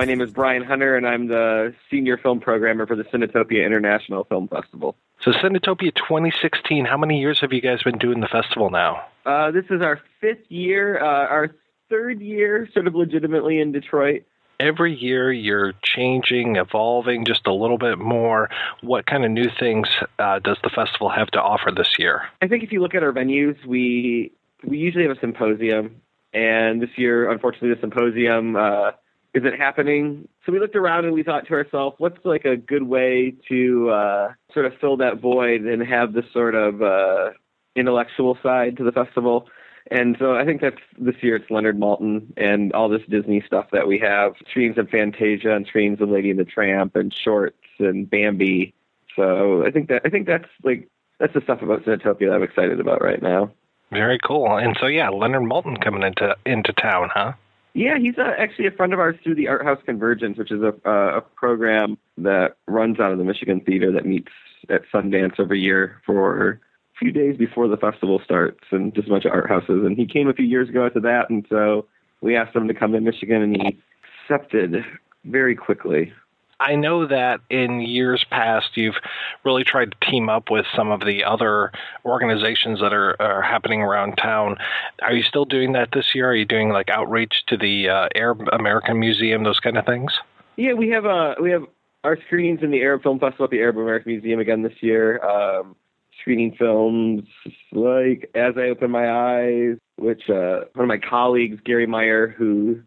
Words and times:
My 0.00 0.06
name 0.06 0.22
is 0.22 0.30
Brian 0.30 0.62
Hunter, 0.62 0.96
and 0.96 1.06
I'm 1.06 1.28
the 1.28 1.74
senior 1.90 2.16
film 2.16 2.40
programmer 2.40 2.86
for 2.86 2.96
the 2.96 3.04
Cinetopia 3.04 3.66
International 3.66 4.24
Film 4.24 4.48
Festival. 4.48 4.96
So, 5.20 5.30
Cinetopia 5.30 5.94
2016, 5.94 6.86
how 6.86 6.96
many 6.96 7.20
years 7.20 7.38
have 7.42 7.52
you 7.52 7.60
guys 7.60 7.82
been 7.82 7.98
doing 7.98 8.20
the 8.20 8.26
festival 8.26 8.70
now? 8.70 9.04
Uh, 9.26 9.50
this 9.50 9.66
is 9.68 9.82
our 9.82 10.00
fifth 10.18 10.50
year, 10.50 10.98
uh, 10.98 11.04
our 11.04 11.50
third 11.90 12.22
year, 12.22 12.66
sort 12.72 12.86
of 12.86 12.94
legitimately 12.94 13.60
in 13.60 13.72
Detroit. 13.72 14.22
Every 14.58 14.96
year 14.96 15.30
you're 15.30 15.74
changing, 15.82 16.56
evolving 16.56 17.26
just 17.26 17.46
a 17.46 17.52
little 17.52 17.76
bit 17.76 17.98
more. 17.98 18.48
What 18.80 19.04
kind 19.04 19.26
of 19.26 19.30
new 19.30 19.50
things 19.60 19.86
uh, 20.18 20.38
does 20.38 20.56
the 20.62 20.70
festival 20.70 21.10
have 21.10 21.30
to 21.32 21.42
offer 21.42 21.72
this 21.76 21.98
year? 21.98 22.22
I 22.40 22.48
think 22.48 22.62
if 22.62 22.72
you 22.72 22.80
look 22.80 22.94
at 22.94 23.02
our 23.02 23.12
venues, 23.12 23.62
we 23.66 24.32
we 24.64 24.78
usually 24.78 25.06
have 25.06 25.14
a 25.14 25.20
symposium, 25.20 26.00
and 26.32 26.80
this 26.80 26.96
year, 26.96 27.30
unfortunately, 27.30 27.74
the 27.74 27.80
symposium 27.82 28.56
uh, 28.56 28.92
isn't 29.34 29.54
happening. 29.54 30.28
So 30.44 30.52
we 30.52 30.58
looked 30.58 30.76
around 30.76 31.04
and 31.04 31.14
we 31.14 31.22
thought 31.22 31.46
to 31.46 31.54
ourselves, 31.54 31.96
what's 31.98 32.18
like 32.24 32.44
a 32.44 32.56
good 32.56 32.82
way 32.82 33.34
to 33.48 33.90
uh, 33.90 34.32
sort 34.52 34.66
of 34.66 34.72
fill 34.80 34.96
that 34.98 35.20
void 35.20 35.62
and 35.62 35.82
have 35.86 36.12
this 36.12 36.24
sort 36.32 36.54
of 36.54 36.82
uh, 36.82 37.30
intellectual 37.76 38.36
side 38.42 38.76
to 38.78 38.84
the 38.84 38.92
festival. 38.92 39.48
And 39.90 40.16
so 40.18 40.34
I 40.34 40.44
think 40.44 40.60
that's 40.60 40.80
this 40.98 41.16
year 41.20 41.36
it's 41.36 41.50
Leonard 41.50 41.78
Maltin 41.78 42.32
and 42.36 42.72
all 42.72 42.88
this 42.88 43.02
Disney 43.08 43.42
stuff 43.46 43.66
that 43.72 43.88
we 43.88 43.98
have. 43.98 44.34
Screens 44.48 44.78
of 44.78 44.88
Fantasia 44.88 45.54
and 45.54 45.66
screens 45.66 46.00
of 46.00 46.08
Lady 46.08 46.30
and 46.30 46.38
the 46.38 46.44
Tramp 46.44 46.96
and 46.96 47.12
shorts 47.12 47.56
and 47.78 48.08
Bambi. 48.08 48.74
So 49.16 49.64
I 49.66 49.70
think 49.70 49.88
that 49.88 50.02
I 50.04 50.10
think 50.10 50.26
that's 50.26 50.48
like 50.62 50.88
that's 51.18 51.34
the 51.34 51.40
stuff 51.40 51.62
about 51.62 51.84
Cinetopia 51.84 52.28
that 52.28 52.34
I'm 52.34 52.42
excited 52.42 52.78
about 52.78 53.02
right 53.02 53.20
now. 53.20 53.50
Very 53.90 54.18
cool. 54.18 54.56
And 54.56 54.76
so 54.80 54.86
yeah, 54.86 55.08
Leonard 55.08 55.42
Maltin 55.42 55.82
coming 55.82 56.02
into 56.02 56.36
into 56.46 56.72
town, 56.74 57.10
huh? 57.12 57.32
Yeah, 57.74 57.98
he's 57.98 58.18
uh, 58.18 58.32
actually 58.38 58.66
a 58.66 58.72
friend 58.72 58.92
of 58.92 58.98
ours 58.98 59.16
through 59.22 59.36
the 59.36 59.48
Art 59.48 59.64
House 59.64 59.80
Convergence, 59.84 60.38
which 60.38 60.50
is 60.50 60.60
a, 60.62 60.74
uh, 60.84 61.18
a 61.18 61.20
program 61.20 61.96
that 62.18 62.56
runs 62.66 62.98
out 62.98 63.12
of 63.12 63.18
the 63.18 63.24
Michigan 63.24 63.60
Theater 63.60 63.92
that 63.92 64.04
meets 64.04 64.32
at 64.68 64.82
Sundance 64.92 65.38
every 65.38 65.60
year 65.60 66.00
for 66.04 66.48
a 66.50 66.58
few 66.98 67.12
days 67.12 67.36
before 67.36 67.68
the 67.68 67.76
festival 67.76 68.20
starts, 68.24 68.64
and 68.72 68.94
just 68.94 69.06
a 69.06 69.10
bunch 69.10 69.24
of 69.24 69.32
art 69.32 69.48
houses. 69.48 69.84
And 69.84 69.96
he 69.96 70.06
came 70.06 70.28
a 70.28 70.34
few 70.34 70.46
years 70.46 70.68
ago 70.68 70.88
to 70.88 71.00
that, 71.00 71.30
and 71.30 71.46
so 71.48 71.86
we 72.20 72.36
asked 72.36 72.54
him 72.54 72.66
to 72.66 72.74
come 72.74 72.92
to 72.92 73.00
Michigan, 73.00 73.40
and 73.40 73.56
he 73.56 73.78
accepted 74.24 74.84
very 75.24 75.54
quickly. 75.54 76.12
I 76.60 76.76
know 76.76 77.06
that 77.06 77.40
in 77.48 77.80
years 77.80 78.24
past 78.30 78.76
you've 78.76 78.96
really 79.44 79.64
tried 79.64 79.92
to 79.92 80.10
team 80.10 80.28
up 80.28 80.50
with 80.50 80.66
some 80.76 80.90
of 80.90 81.00
the 81.00 81.24
other 81.24 81.72
organizations 82.04 82.80
that 82.80 82.92
are, 82.92 83.20
are 83.20 83.42
happening 83.42 83.80
around 83.80 84.16
town. 84.16 84.56
Are 85.02 85.14
you 85.14 85.22
still 85.22 85.46
doing 85.46 85.72
that 85.72 85.88
this 85.92 86.14
year? 86.14 86.30
Are 86.30 86.36
you 86.36 86.44
doing 86.44 86.68
like 86.68 86.90
outreach 86.90 87.44
to 87.48 87.56
the 87.56 87.88
uh, 87.88 88.08
Arab 88.14 88.46
American 88.52 89.00
Museum, 89.00 89.42
those 89.42 89.58
kind 89.58 89.78
of 89.78 89.86
things? 89.86 90.12
Yeah, 90.56 90.74
we 90.74 90.90
have 90.90 91.06
uh, 91.06 91.36
we 91.40 91.50
have 91.50 91.64
our 92.04 92.18
screenings 92.26 92.62
in 92.62 92.70
the 92.70 92.82
Arab 92.82 93.02
Film 93.02 93.18
Festival 93.18 93.44
at 93.44 93.50
the 93.50 93.60
Arab 93.60 93.78
American 93.78 94.12
Museum 94.12 94.38
again 94.38 94.62
this 94.62 94.74
year. 94.82 95.24
Um, 95.24 95.76
screening 96.20 96.54
films 96.58 97.22
like 97.72 98.30
As 98.34 98.54
I 98.56 98.68
Open 98.68 98.90
My 98.90 99.10
Eyes, 99.10 99.78
which 99.96 100.28
uh, 100.28 100.64
one 100.74 100.84
of 100.84 100.88
my 100.88 100.98
colleagues, 100.98 101.60
Gary 101.64 101.86
Meyer, 101.86 102.28
who 102.28 102.80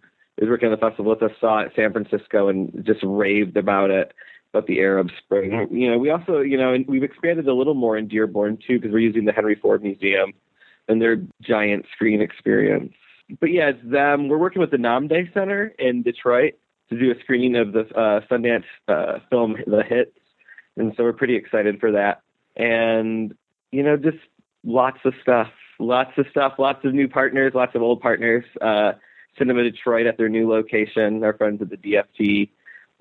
is 0.44 0.50
working 0.50 0.68
on 0.68 0.72
the 0.72 0.78
festival 0.78 1.12
with 1.12 1.24
us, 1.24 1.32
saw 1.40 1.60
it 1.60 1.72
San 1.76 1.94
Francisco 1.94 2.50
and 2.50 2.84
just 2.86 3.00
raved 3.04 3.56
about 3.56 3.90
it, 3.90 4.14
about 4.54 4.68
the 4.68 4.80
Arab 4.80 5.10
Spring. 5.24 5.68
You 5.72 5.92
know, 5.92 5.98
we 5.98 6.10
also, 6.10 6.42
you 6.42 6.58
know, 6.58 6.74
and 6.74 6.86
we've 6.88 7.04
expanded 7.04 7.48
a 7.48 7.54
little 7.54 7.74
more 7.74 7.98
in 7.98 8.08
Dearborn 8.08 8.58
too 8.58 8.80
because 8.80 8.92
we're 8.92 9.00
using 9.00 9.26
the 9.26 9.32
Henry 9.32 9.56
Ford 9.56 9.82
Museum 9.82 10.34
and 10.88 11.02
their 11.02 11.22
giant 11.42 11.86
screen 11.94 12.22
experience. 12.22 12.94
But 13.40 13.52
yeah, 13.52 13.70
it's 13.70 13.80
them. 13.84 14.28
We're 14.28 14.38
working 14.38 14.60
with 14.60 14.72
the 14.72 14.78
Namdai 14.78 15.34
Center 15.34 15.74
in 15.80 16.04
Detroit 16.04 16.54
to 16.90 17.00
do 17.00 17.12
a 17.12 17.20
screening 17.22 17.56
of 17.56 17.72
the 17.72 17.82
uh, 17.98 18.20
Sundance 18.30 18.66
uh, 18.90 19.20
film 19.30 19.56
The 19.66 19.82
Hits, 19.88 20.12
and 20.76 20.94
so 20.98 21.04
we're 21.04 21.14
pretty 21.14 21.36
excited 21.36 21.80
for 21.80 21.94
that. 21.94 22.22
And 22.58 23.34
you 23.72 23.82
know, 23.82 23.96
just 23.96 24.18
lots 24.66 25.00
of 25.06 25.14
stuff, 25.22 25.48
lots 25.80 26.12
of 26.18 26.26
stuff, 26.32 26.54
lots 26.60 26.84
of 26.84 26.94
new 26.94 27.08
partners, 27.08 27.54
lots 27.56 27.76
of 27.76 27.82
old 27.82 28.02
partners. 28.02 28.44
Uh, 28.62 28.92
Cinema 29.38 29.64
Detroit 29.64 30.06
at 30.06 30.18
their 30.18 30.30
new 30.30 30.50
location, 30.50 31.24
our 31.24 31.34
friends 31.34 31.62
at 31.62 31.70
the 31.70 31.78
DFT. 31.78 32.50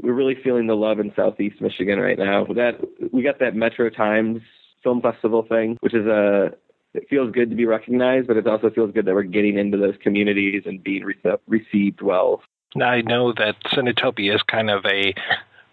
We're 0.01 0.15
really 0.15 0.37
feeling 0.43 0.67
the 0.67 0.75
love 0.75 0.99
in 0.99 1.13
Southeast 1.15 1.61
Michigan 1.61 1.99
right 1.99 2.19
now. 2.19 2.45
That 2.47 2.81
we 3.13 3.23
got 3.23 3.39
that 3.41 3.55
Metro 3.55 3.91
Times 3.91 4.41
Film 4.83 5.01
Festival 5.01 5.45
thing, 5.49 5.77
which 5.81 5.95
is 5.95 6.07
a 6.07 6.53
it 6.95 7.09
feels 7.09 7.33
good 7.33 7.51
to 7.51 7.57
be 7.57 7.65
recognized, 7.65 8.27
but 8.27 8.37
it 8.37 8.47
also 8.47 8.71
feels 8.71 8.93
good 8.93 9.07
that 9.07 9.15
we're 9.15 9.23
getting 9.23 9.59
into 9.59 9.79
those 9.79 9.95
communities 10.03 10.65
and 10.67 10.83
being 10.83 11.05
rece- 11.05 11.39
received 11.47 12.03
well. 12.03 12.43
Now, 12.75 12.91
I 12.91 13.03
know 13.03 13.33
that 13.33 13.57
Cinetopia 13.73 14.35
is 14.35 14.43
kind 14.43 14.71
of 14.71 14.85
a 14.85 15.15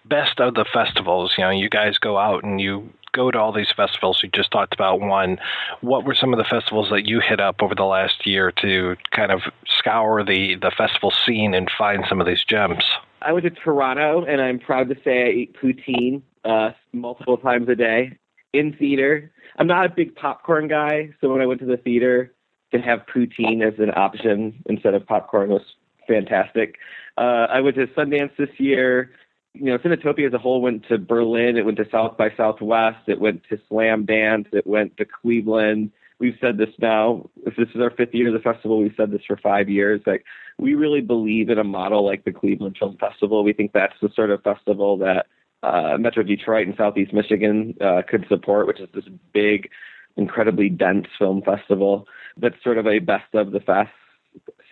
best 0.06 0.40
of 0.40 0.56
the 0.56 0.66
festivals. 0.72 1.34
You 1.38 1.44
know, 1.44 1.50
you 1.50 1.70
guys 1.70 1.98
go 1.98 2.18
out 2.18 2.44
and 2.44 2.60
you 2.60 2.90
go 3.14 3.32
to 3.32 3.40
all 3.40 3.52
these 3.52 3.72
festivals. 3.76 4.22
You 4.24 4.30
just 4.30 4.52
talked 4.52 4.74
about 4.74 5.00
one. 5.00 5.38
What 5.82 6.06
were 6.06 6.16
some 6.16 6.34
of 6.34 6.38
the 6.38 6.44
festivals 6.44 6.90
that 6.90 7.08
you 7.08 7.20
hit 7.20 7.40
up 7.40 7.62
over 7.62 7.76
the 7.76 7.86
last 7.86 8.26
year 8.26 8.52
to 8.62 8.96
kind 9.12 9.32
of 9.32 9.42
scour 9.66 10.24
the, 10.24 10.56
the 10.56 10.72
festival 10.72 11.12
scene 11.12 11.54
and 11.54 11.70
find 11.78 12.06
some 12.08 12.20
of 12.22 12.28
these 12.28 12.44
gems? 12.44 12.84
I 13.22 13.34
went 13.34 13.44
to 13.44 13.50
Toronto, 13.50 14.24
and 14.26 14.42
I'm 14.42 14.60
proud 14.60 14.90
to 14.90 14.96
say 15.04 15.24
I 15.24 15.28
ate 15.28 15.56
poutine 15.62 16.22
uh, 16.46 16.72
multiple 16.94 17.38
times 17.38 17.68
a 17.70 17.76
day 17.76 18.18
in 18.54 18.74
theater. 18.74 19.32
I'm 19.58 19.68
not 19.68 19.86
a 19.86 19.90
big 19.90 20.16
popcorn 20.16 20.68
guy, 20.68 21.10
so 21.20 21.30
when 21.32 21.42
I 21.42 21.46
went 21.46 21.60
to 21.60 21.66
the 21.66 21.78
theater, 21.78 22.34
to 22.72 22.80
have 22.80 23.00
poutine 23.14 23.66
as 23.66 23.80
an 23.80 23.92
option 23.96 24.64
instead 24.68 24.94
of 24.94 25.06
popcorn 25.06 25.50
was 25.50 25.64
fantastic. 26.08 26.76
Uh, 27.18 27.48
I 27.50 27.62
went 27.62 27.76
to 27.76 27.88
Sundance 27.88 28.36
this 28.38 28.50
year 28.58 29.12
you 29.54 29.66
know, 29.66 29.78
Cinetopia 29.78 30.28
as 30.28 30.34
a 30.34 30.38
whole 30.38 30.62
went 30.62 30.88
to 30.90 30.98
Berlin, 30.98 31.58
it 31.58 31.66
went 31.66 31.78
to 31.78 31.90
South 31.92 32.18
by 32.18 32.30
Southwest, 32.36 33.08
it 33.08 33.20
went 33.20 33.44
to 33.50 33.60
Slamdance, 33.70 34.48
it 34.54 34.68
went 34.68 34.98
to 34.98 35.06
Cleveland. 35.06 35.92
We've 36.20 36.38
said 36.42 36.58
this 36.58 36.70
now. 36.80 37.30
If 37.46 37.56
this 37.56 37.70
is 37.74 37.82
our 37.82 37.90
fifth 37.90 38.14
year 38.14 38.28
of 38.28 38.34
the 38.34 38.40
festival, 38.40 38.80
we've 38.80 38.94
said 38.98 39.12
this 39.12 39.22
for 39.26 39.38
five 39.38 39.70
years. 39.70 40.02
Like 40.06 40.26
we 40.58 40.76
really 40.76 41.02
believe 41.02 41.50
in 41.50 41.58
a 41.58 41.64
model 41.64 42.06
like 42.06 42.26
the 42.26 42.32
Cleveland 42.32 42.78
Film 42.78 42.98
Festival. 43.00 43.44
We 43.44 43.54
think 43.54 43.72
that's 43.72 43.96
the 44.02 44.10
sort 44.14 44.30
of 44.30 44.44
festival 44.44 44.98
that 44.98 45.28
uh, 45.64 45.98
Metro 45.98 46.24
Detroit 46.24 46.68
and 46.68 46.76
Southeast 46.78 47.14
Michigan 47.14 47.76
uh, 47.82 48.02
could 48.08 48.26
support, 48.28 48.68
which 48.68 48.80
is 48.80 48.90
this 48.94 49.06
big, 49.34 49.70
incredibly 50.18 50.70
dense 50.70 51.08
film 51.18 51.42
festival 51.42 52.08
that's 52.38 52.62
sort 52.64 52.78
of 52.78 52.86
a 52.86 53.00
best 53.00 53.34
of 53.34 53.52
the 53.52 53.60
fest 53.62 53.90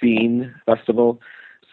scene 0.01 0.53
festival. 0.65 1.21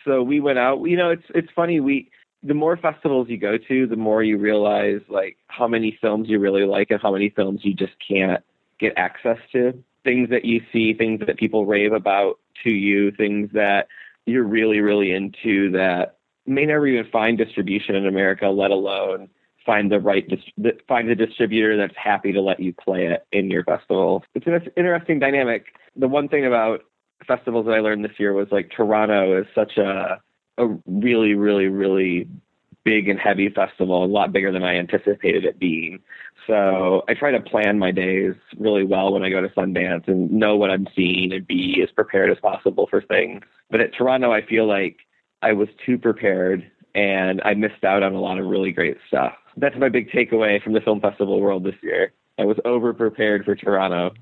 So 0.05 0.23
we 0.23 0.41
went 0.41 0.59
out. 0.59 0.83
You 0.85 0.97
know, 0.97 1.11
it's 1.11 1.27
it's 1.35 1.51
funny. 1.55 1.81
We 1.81 2.11
the 2.45 2.55
more 2.55 2.77
festivals 2.77 3.29
you 3.31 3.39
go 3.39 3.57
to, 3.57 3.87
the 3.87 3.97
more 3.97 4.23
you 4.23 4.37
realize 4.37 5.01
like 5.09 5.39
how 5.49 5.67
many 5.67 5.99
films 6.01 6.29
you 6.29 6.39
really 6.39 6.67
like 6.67 6.91
and 6.91 7.01
how 7.01 7.11
many 7.11 7.31
films 7.31 7.61
you 7.65 7.73
just 7.73 7.95
can't 8.07 8.45
get 8.79 8.93
access 8.97 9.39
to. 9.53 9.73
Things 10.05 10.29
that 10.29 10.45
you 10.45 10.61
see, 10.71 10.93
things 10.93 11.23
that 11.27 11.39
people 11.39 11.65
rave 11.65 11.95
about 11.95 12.39
to 12.63 12.71
you, 12.71 13.11
things 13.13 13.49
that 13.55 13.89
you're 14.27 14.45
really, 14.45 14.81
really 14.81 15.13
into 15.13 15.71
that 15.71 16.19
may 16.47 16.67
never 16.67 16.87
even 16.87 17.11
find 17.11 17.39
distribution 17.39 17.95
in 17.95 18.07
America, 18.07 18.47
let 18.49 18.71
alone 18.71 19.31
find 19.65 19.91
the 19.91 19.99
right 19.99 20.31
find 20.87 21.09
the 21.09 21.15
distributor 21.15 21.75
that's 21.79 21.97
happy 21.97 22.33
to 22.33 22.43
let 22.43 22.61
you 22.61 22.75
play 22.75 23.07
it 23.07 23.27
in 23.33 23.51
your 23.51 23.65
festival. 23.65 24.23
It's 24.35 24.47
an 24.47 24.61
interesting 24.77 25.19
dynamic. 25.19 25.67
The 25.97 26.09
one 26.09 26.29
thing 26.29 26.45
about 26.45 26.83
festivals 27.27 27.65
that 27.65 27.73
I 27.73 27.81
learned 27.81 28.05
this 28.05 28.19
year 28.19 28.35
was 28.35 28.49
like 28.51 28.71
Toronto 28.77 29.41
is 29.41 29.47
such 29.55 29.79
a 29.79 30.21
a 30.59 30.67
really, 30.87 31.35
really, 31.35 31.67
really 31.67 32.29
big 32.85 33.09
and 33.09 33.19
heavy 33.19 33.49
festival, 33.49 34.05
a 34.05 34.07
lot 34.07 34.33
bigger 34.33 34.53
than 34.53 34.63
I 34.63 34.77
anticipated 34.77 35.45
it 35.45 35.59
being. 35.59 36.01
So 36.47 37.03
I 37.09 37.15
try 37.15 37.31
to 37.31 37.41
plan 37.41 37.79
my 37.79 37.91
days 37.91 38.35
really 38.59 38.85
well 38.85 39.13
when 39.13 39.25
I 39.25 39.31
go 39.31 39.41
to 39.41 39.49
Sundance 39.49 40.07
and 40.07 40.31
know 40.31 40.57
what 40.57 40.71
I'm 40.71 40.87
seeing 40.95 41.33
and 41.33 41.47
be 41.47 41.81
as 41.83 41.91
prepared 41.91 42.31
as 42.31 42.39
possible 42.39 42.87
for 42.89 43.01
things. 43.01 43.43
But 43.71 43.81
at 43.81 43.95
Toronto, 43.95 44.33
I 44.33 44.45
feel 44.45 44.69
like 44.69 44.99
I 45.41 45.53
was 45.53 45.69
too 45.85 45.99
prepared 45.99 46.71
and 46.95 47.41
I 47.45 47.55
missed 47.55 47.85
out 47.85 48.03
on 48.03 48.15
a 48.15 48.21
lot 48.21 48.39
of 48.39 48.47
really 48.47 48.71
great 48.71 48.99
stuff. 49.09 49.33
That's 49.57 49.77
my 49.79 49.89
big 49.89 50.11
takeaway 50.11 50.63
from 50.63 50.75
the 50.75 50.81
film 50.81 51.01
festival 51.01 51.41
world 51.41 51.65
this 51.65 51.75
year. 51.83 52.13
I 52.39 52.45
was 52.45 52.59
over 52.65 52.93
prepared 52.93 53.45
for 53.45 53.55
Toronto. 53.55 54.13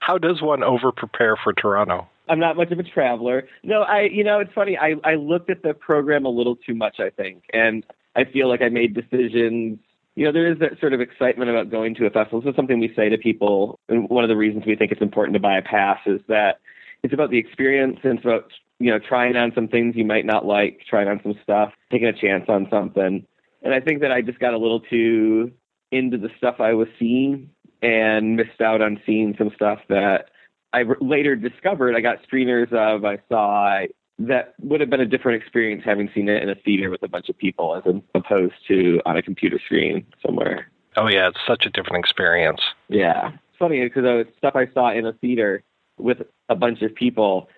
How 0.00 0.18
does 0.18 0.42
one 0.42 0.62
over 0.62 0.90
prepare 0.90 1.36
for 1.36 1.52
Toronto? 1.52 2.08
I'm 2.28 2.38
not 2.38 2.56
much 2.56 2.70
of 2.70 2.78
a 2.78 2.82
traveler. 2.82 3.48
No, 3.62 3.82
I 3.82 4.02
you 4.02 4.24
know 4.24 4.40
it's 4.40 4.52
funny. 4.52 4.76
I 4.76 4.94
I 5.04 5.14
looked 5.14 5.50
at 5.50 5.62
the 5.62 5.74
program 5.74 6.24
a 6.24 6.30
little 6.30 6.56
too 6.56 6.74
much, 6.74 7.00
I 7.00 7.10
think, 7.10 7.44
and 7.52 7.84
I 8.16 8.24
feel 8.24 8.48
like 8.48 8.62
I 8.62 8.68
made 8.68 8.94
decisions. 8.94 9.78
You 10.14 10.24
know, 10.24 10.32
there 10.32 10.50
is 10.50 10.58
that 10.58 10.80
sort 10.80 10.92
of 10.92 11.00
excitement 11.00 11.50
about 11.50 11.70
going 11.70 11.94
to 11.96 12.06
a 12.06 12.10
festival. 12.10 12.40
This 12.40 12.50
is 12.50 12.56
something 12.56 12.80
we 12.80 12.92
say 12.94 13.08
to 13.08 13.18
people, 13.18 13.78
and 13.88 14.08
one 14.08 14.24
of 14.24 14.28
the 14.28 14.36
reasons 14.36 14.64
we 14.66 14.74
think 14.74 14.90
it's 14.90 15.02
important 15.02 15.34
to 15.34 15.40
buy 15.40 15.56
a 15.56 15.62
pass 15.62 15.98
is 16.06 16.20
that 16.28 16.60
it's 17.02 17.14
about 17.14 17.30
the 17.30 17.38
experience 17.38 18.00
and 18.02 18.18
it's 18.18 18.24
about 18.24 18.50
you 18.80 18.90
know 18.90 18.98
trying 18.98 19.36
on 19.36 19.52
some 19.54 19.68
things 19.68 19.94
you 19.96 20.04
might 20.04 20.26
not 20.26 20.44
like, 20.44 20.80
trying 20.88 21.08
on 21.08 21.20
some 21.22 21.34
stuff, 21.42 21.72
taking 21.90 22.08
a 22.08 22.12
chance 22.12 22.46
on 22.48 22.66
something. 22.70 23.24
And 23.62 23.74
I 23.74 23.80
think 23.80 24.00
that 24.00 24.12
I 24.12 24.22
just 24.22 24.38
got 24.38 24.54
a 24.54 24.58
little 24.58 24.80
too 24.80 25.52
into 25.90 26.18
the 26.18 26.28
stuff 26.36 26.56
I 26.60 26.74
was 26.74 26.88
seeing 26.98 27.50
and 27.82 28.36
missed 28.36 28.60
out 28.60 28.82
on 28.82 29.00
seeing 29.06 29.34
some 29.38 29.50
stuff 29.54 29.78
that 29.88 30.30
I 30.72 30.84
later 31.00 31.36
discovered 31.36 31.96
I 31.96 32.00
got 32.00 32.18
screeners 32.30 32.72
of, 32.72 33.04
I 33.04 33.18
saw 33.28 33.86
that 34.18 34.54
would 34.60 34.80
have 34.80 34.90
been 34.90 35.00
a 35.00 35.06
different 35.06 35.40
experience 35.40 35.82
having 35.84 36.10
seen 36.14 36.28
it 36.28 36.42
in 36.42 36.50
a 36.50 36.54
theater 36.54 36.90
with 36.90 37.02
a 37.02 37.08
bunch 37.08 37.28
of 37.28 37.38
people 37.38 37.76
as 37.76 37.94
opposed 38.14 38.54
to 38.66 39.00
on 39.06 39.16
a 39.16 39.22
computer 39.22 39.58
screen 39.64 40.04
somewhere. 40.24 40.70
Oh 40.96 41.06
yeah, 41.06 41.28
it's 41.28 41.38
such 41.46 41.64
a 41.66 41.70
different 41.70 42.04
experience. 42.04 42.60
Yeah, 42.88 43.28
it's 43.28 43.58
funny 43.58 43.82
because 43.84 44.02
the 44.02 44.26
stuff 44.36 44.56
I 44.56 44.66
saw 44.72 44.92
in 44.92 45.06
a 45.06 45.12
theater 45.12 45.62
with 45.96 46.18
a 46.48 46.54
bunch 46.54 46.82
of 46.82 46.94
people. 46.94 47.48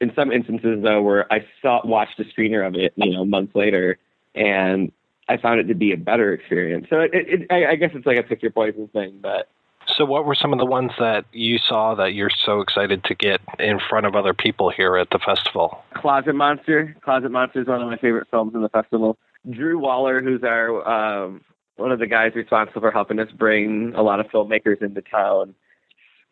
In 0.00 0.12
some 0.14 0.32
instances, 0.32 0.78
though, 0.82 1.02
where 1.02 1.30
I 1.30 1.44
saw 1.60 1.82
watched 1.84 2.18
a 2.20 2.24
screener 2.24 2.66
of 2.66 2.74
it, 2.74 2.94
you 2.96 3.12
know, 3.12 3.26
months 3.26 3.54
later, 3.54 3.98
and 4.34 4.90
I 5.28 5.36
found 5.36 5.60
it 5.60 5.64
to 5.64 5.74
be 5.74 5.92
a 5.92 5.96
better 5.98 6.32
experience. 6.32 6.86
So 6.88 7.00
it, 7.00 7.10
it, 7.12 7.46
I, 7.50 7.72
I 7.72 7.74
guess 7.76 7.90
it's 7.92 8.06
like 8.06 8.16
a 8.16 8.22
pick 8.22 8.40
your 8.40 8.50
poison 8.50 8.88
thing, 8.88 9.18
but 9.20 9.50
so, 9.96 10.04
what 10.04 10.24
were 10.24 10.34
some 10.34 10.52
of 10.52 10.58
the 10.58 10.66
ones 10.66 10.92
that 10.98 11.24
you 11.32 11.58
saw 11.58 11.94
that 11.94 12.14
you're 12.14 12.30
so 12.30 12.60
excited 12.60 13.04
to 13.04 13.14
get 13.14 13.40
in 13.58 13.78
front 13.78 14.06
of 14.06 14.14
other 14.14 14.34
people 14.34 14.70
here 14.70 14.96
at 14.96 15.10
the 15.10 15.18
festival? 15.18 15.82
Closet 15.94 16.34
Monster. 16.34 16.96
Closet 17.02 17.30
Monster 17.30 17.62
is 17.62 17.66
one 17.66 17.82
of 17.82 17.88
my 17.88 17.96
favorite 17.96 18.28
films 18.30 18.54
in 18.54 18.62
the 18.62 18.68
festival. 18.68 19.18
Drew 19.48 19.78
Waller, 19.78 20.20
who's 20.20 20.42
our 20.42 20.86
um, 20.88 21.42
one 21.76 21.92
of 21.92 21.98
the 21.98 22.06
guys 22.06 22.32
responsible 22.34 22.80
for 22.80 22.90
helping 22.90 23.18
us 23.18 23.30
bring 23.32 23.92
a 23.94 24.02
lot 24.02 24.20
of 24.20 24.26
filmmakers 24.26 24.82
into 24.82 25.02
town, 25.02 25.54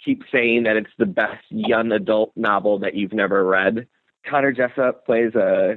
keeps 0.05 0.27
saying 0.31 0.65
that 0.65 0.77
it's 0.77 0.91
the 0.99 1.07
best 1.07 1.45
young 1.49 1.93
adult 1.93 2.33
novel 2.37 2.79
that 2.81 2.95
you've 2.95 3.15
never 3.15 3.45
read. 3.45 3.87
Connor 4.29 4.53
Jessup 4.53 5.07
plays 5.07 5.35
a 5.35 5.77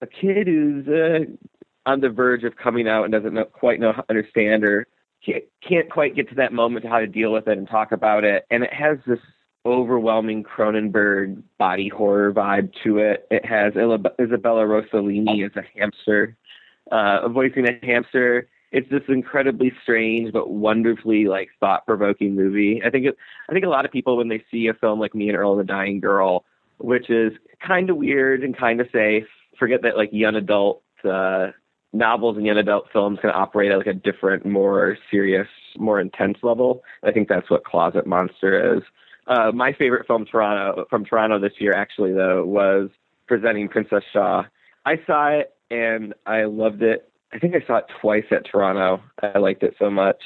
a 0.00 0.06
kid 0.06 0.46
who's 0.46 0.86
uh, 0.88 1.20
on 1.86 2.00
the 2.00 2.08
verge 2.08 2.44
of 2.44 2.56
coming 2.56 2.88
out 2.88 3.04
and 3.04 3.12
doesn't 3.12 3.34
know, 3.34 3.44
quite 3.44 3.80
know 3.80 3.92
understand 4.08 4.64
or 4.64 4.86
can't 5.66 5.90
quite 5.90 6.14
get 6.14 6.28
to 6.30 6.34
that 6.36 6.52
moment 6.52 6.84
to 6.84 6.88
how 6.88 7.00
to 7.00 7.06
deal 7.06 7.32
with 7.32 7.48
it 7.48 7.58
and 7.58 7.68
talk 7.68 7.92
about 7.92 8.24
it. 8.24 8.44
And 8.50 8.62
it 8.62 8.72
has 8.72 8.98
this 9.06 9.20
overwhelming 9.66 10.44
Cronenberg 10.44 11.42
body 11.58 11.88
horror 11.88 12.32
vibe 12.32 12.70
to 12.84 12.98
it. 12.98 13.26
It 13.30 13.44
has 13.46 13.72
Isabella 13.74 14.64
Rossellini 14.64 15.44
as 15.44 15.52
a 15.56 15.62
hamster, 15.78 16.36
uh, 16.92 17.28
voicing 17.28 17.66
a 17.66 17.84
hamster. 17.84 18.48
It's 18.72 18.90
this 18.90 19.02
incredibly 19.08 19.72
strange 19.82 20.32
but 20.32 20.50
wonderfully 20.50 21.26
like 21.26 21.48
thought 21.60 21.86
provoking 21.86 22.34
movie. 22.34 22.82
I 22.84 22.90
think 22.90 23.06
it, 23.06 23.16
I 23.48 23.52
think 23.52 23.64
a 23.64 23.68
lot 23.68 23.84
of 23.84 23.92
people 23.92 24.16
when 24.16 24.28
they 24.28 24.44
see 24.50 24.66
a 24.66 24.74
film 24.74 25.00
like 25.00 25.14
Me 25.14 25.28
and 25.28 25.38
Earl 25.38 25.52
and 25.52 25.60
the 25.60 25.72
Dying 25.72 26.00
Girl, 26.00 26.44
which 26.78 27.08
is 27.08 27.32
kind 27.66 27.88
of 27.88 27.96
weird 27.96 28.42
and 28.42 28.56
kind 28.56 28.80
of 28.80 28.88
safe, 28.92 29.26
forget 29.58 29.82
that 29.82 29.96
like 29.96 30.10
young 30.12 30.34
adult 30.34 30.82
uh, 31.04 31.48
novels 31.94 32.36
and 32.36 32.44
young 32.44 32.58
adult 32.58 32.86
films 32.92 33.18
can 33.20 33.30
operate 33.30 33.70
at 33.70 33.78
like 33.78 33.86
a 33.86 33.94
different, 33.94 34.44
more 34.44 34.98
serious, 35.10 35.48
more 35.78 36.00
intense 36.00 36.38
level. 36.42 36.82
I 37.02 37.12
think 37.12 37.28
that's 37.28 37.48
what 37.48 37.64
Closet 37.64 38.06
Monster 38.06 38.76
is. 38.76 38.82
Uh, 39.26 39.52
my 39.52 39.72
favorite 39.72 40.06
film 40.06 40.26
Toronto 40.26 40.84
from 40.90 41.04
Toronto 41.04 41.38
this 41.38 41.54
year, 41.58 41.72
actually, 41.72 42.12
though, 42.12 42.44
was 42.44 42.90
presenting 43.26 43.68
Princess 43.68 44.02
Shaw. 44.12 44.42
I 44.84 44.96
saw 45.06 45.28
it 45.28 45.54
and 45.70 46.14
I 46.26 46.44
loved 46.44 46.82
it. 46.82 47.10
I 47.32 47.38
think 47.38 47.54
I 47.54 47.66
saw 47.66 47.78
it 47.78 47.86
twice 48.00 48.26
at 48.30 48.44
Toronto. 48.44 49.02
I 49.22 49.38
liked 49.38 49.62
it 49.62 49.74
so 49.78 49.90
much. 49.90 50.22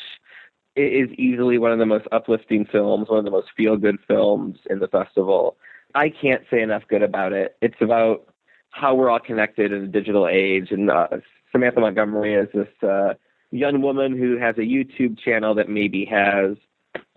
It 0.75 0.93
is 0.93 1.11
easily 1.19 1.59
one 1.59 1.73
of 1.73 1.79
the 1.79 1.87
most 1.87 2.07
uplifting 2.13 2.65
films, 2.65 3.09
one 3.09 3.19
of 3.19 3.25
the 3.25 3.31
most 3.31 3.49
feel 3.57 3.77
good 3.77 3.99
films 4.07 4.59
in 4.69 4.79
the 4.79 4.89
festival. 4.89 5.57
I 5.95 6.11
can't 6.11 6.43
say 6.51 6.61
enough 6.61 6.83
good 6.89 7.03
about 7.03 7.33
it. 7.33 7.57
It's 7.63 7.81
about 7.81 8.27
how 8.71 8.95
we're 8.95 9.11
all 9.11 9.21
connected 9.21 9.73
in 9.73 9.85
a 9.85 9.87
digital 9.87 10.29
age 10.29 10.71
and 10.71 10.91
uh, 10.91 11.09
Samantha 11.53 11.81
Montgomery 11.81 12.35
is 12.35 12.49
this 12.55 12.89
uh, 12.89 13.15
young 13.51 13.81
woman 13.81 14.17
who 14.17 14.39
has 14.39 14.57
a 14.57 14.63
YouTube 14.63 15.19
channel 15.19 15.55
that 15.55 15.69
maybe 15.69 16.05
has 16.05 16.57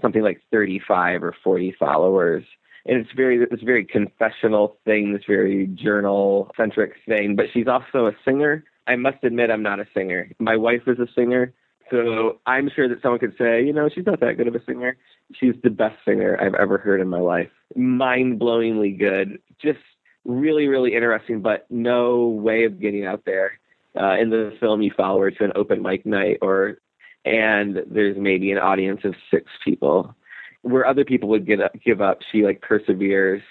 something 0.01 0.21
like 0.21 0.41
35 0.51 1.23
or 1.23 1.35
40 1.43 1.75
followers. 1.79 2.43
And 2.85 2.97
it's 2.97 3.11
very 3.15 3.37
this 3.37 3.61
very 3.61 3.85
confessional 3.85 4.77
thing, 4.85 5.13
this 5.13 5.23
very 5.27 5.67
journal 5.67 6.51
centric 6.57 6.93
thing. 7.07 7.35
But 7.35 7.47
she's 7.53 7.67
also 7.67 8.07
a 8.07 8.13
singer. 8.25 8.63
I 8.87 8.95
must 8.95 9.23
admit, 9.23 9.51
I'm 9.51 9.61
not 9.61 9.79
a 9.79 9.85
singer. 9.93 10.31
My 10.39 10.57
wife 10.57 10.81
is 10.87 10.97
a 10.97 11.07
singer, 11.13 11.53
so 11.91 12.39
I'm 12.47 12.71
sure 12.75 12.89
that 12.89 13.01
someone 13.03 13.19
could 13.19 13.37
say, 13.37 13.63
you 13.63 13.73
know, 13.73 13.89
she's 13.93 14.07
not 14.07 14.19
that 14.21 14.37
good 14.37 14.47
of 14.47 14.55
a 14.55 14.63
singer. 14.65 14.97
She's 15.33 15.53
the 15.63 15.69
best 15.69 15.97
singer 16.03 16.35
I've 16.41 16.55
ever 16.55 16.79
heard 16.79 17.01
in 17.01 17.07
my 17.07 17.19
life. 17.19 17.49
Mind 17.75 18.39
blowingly 18.39 18.97
good. 18.97 19.39
Just 19.61 19.79
really, 20.25 20.67
really 20.67 20.95
interesting, 20.95 21.41
but 21.41 21.67
no 21.69 22.27
way 22.27 22.63
of 22.63 22.79
getting 22.79 23.05
out 23.05 23.25
there 23.25 23.59
uh, 23.99 24.17
in 24.19 24.29
the 24.29 24.53
film 24.59 24.81
you 24.81 24.91
follow 24.95 25.21
her 25.21 25.31
to 25.31 25.43
an 25.43 25.51
open 25.55 25.81
mic 25.81 26.05
night 26.05 26.37
or 26.41 26.77
and 27.25 27.81
there's 27.87 28.17
maybe 28.17 28.51
an 28.51 28.57
audience 28.57 29.01
of 29.03 29.13
six 29.29 29.45
people 29.63 30.15
where 30.63 30.85
other 30.85 31.05
people 31.05 31.29
would 31.29 31.45
get 31.45 31.61
up, 31.61 31.71
give 31.83 32.01
up. 32.01 32.19
She 32.31 32.43
like 32.43 32.61
perseveres. 32.61 33.41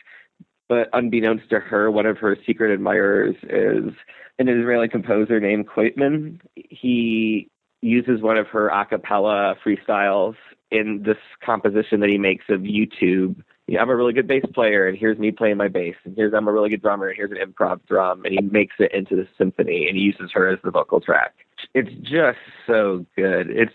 But 0.69 0.89
unbeknownst 0.93 1.51
to 1.51 1.59
her 1.59 1.91
one 1.91 2.07
of 2.07 2.19
her 2.19 2.37
secret 2.47 2.73
admirers 2.73 3.35
is 3.43 3.93
an 4.39 4.49
israeli 4.49 4.89
composer 4.89 5.41
named 5.41 5.67
Kutiman. 5.69 6.41
he 6.55 7.49
uses 7.83 8.23
one 8.23 8.37
of 8.37 8.47
her 8.49 8.69
a 8.69 8.87
cappella 8.87 9.57
freestyles 9.65 10.37
in 10.71 11.03
this 11.05 11.17
composition 11.45 12.01
that 12.01 12.09
he 12.09 12.19
makes 12.19 12.45
of 12.49 12.61
youtube 12.61 13.43
yeah, 13.71 13.81
I'm 13.81 13.89
a 13.89 13.95
really 13.95 14.13
good 14.13 14.27
bass 14.27 14.43
player, 14.53 14.89
and 14.89 14.99
here's 14.99 15.17
me 15.17 15.31
playing 15.31 15.57
my 15.57 15.69
bass, 15.69 15.95
and 16.03 16.17
here's 16.17 16.35
I'm 16.35 16.49
a 16.49 16.53
really 16.53 16.71
good 16.71 16.83
drummer, 16.83 17.07
and 17.07 17.17
here's 17.17 17.31
an 17.31 17.37
improv 17.37 17.79
drum, 17.87 18.25
and 18.25 18.35
he 18.35 18.41
makes 18.41 18.75
it 18.81 18.93
into 18.93 19.15
the 19.15 19.29
symphony, 19.39 19.87
and 19.87 19.97
he 19.97 20.03
uses 20.03 20.29
her 20.35 20.49
as 20.49 20.59
the 20.65 20.73
vocal 20.73 21.01
track. 21.01 21.35
It's 21.73 21.93
just 22.03 22.41
so 22.67 23.07
good. 23.15 23.49
It's 23.49 23.73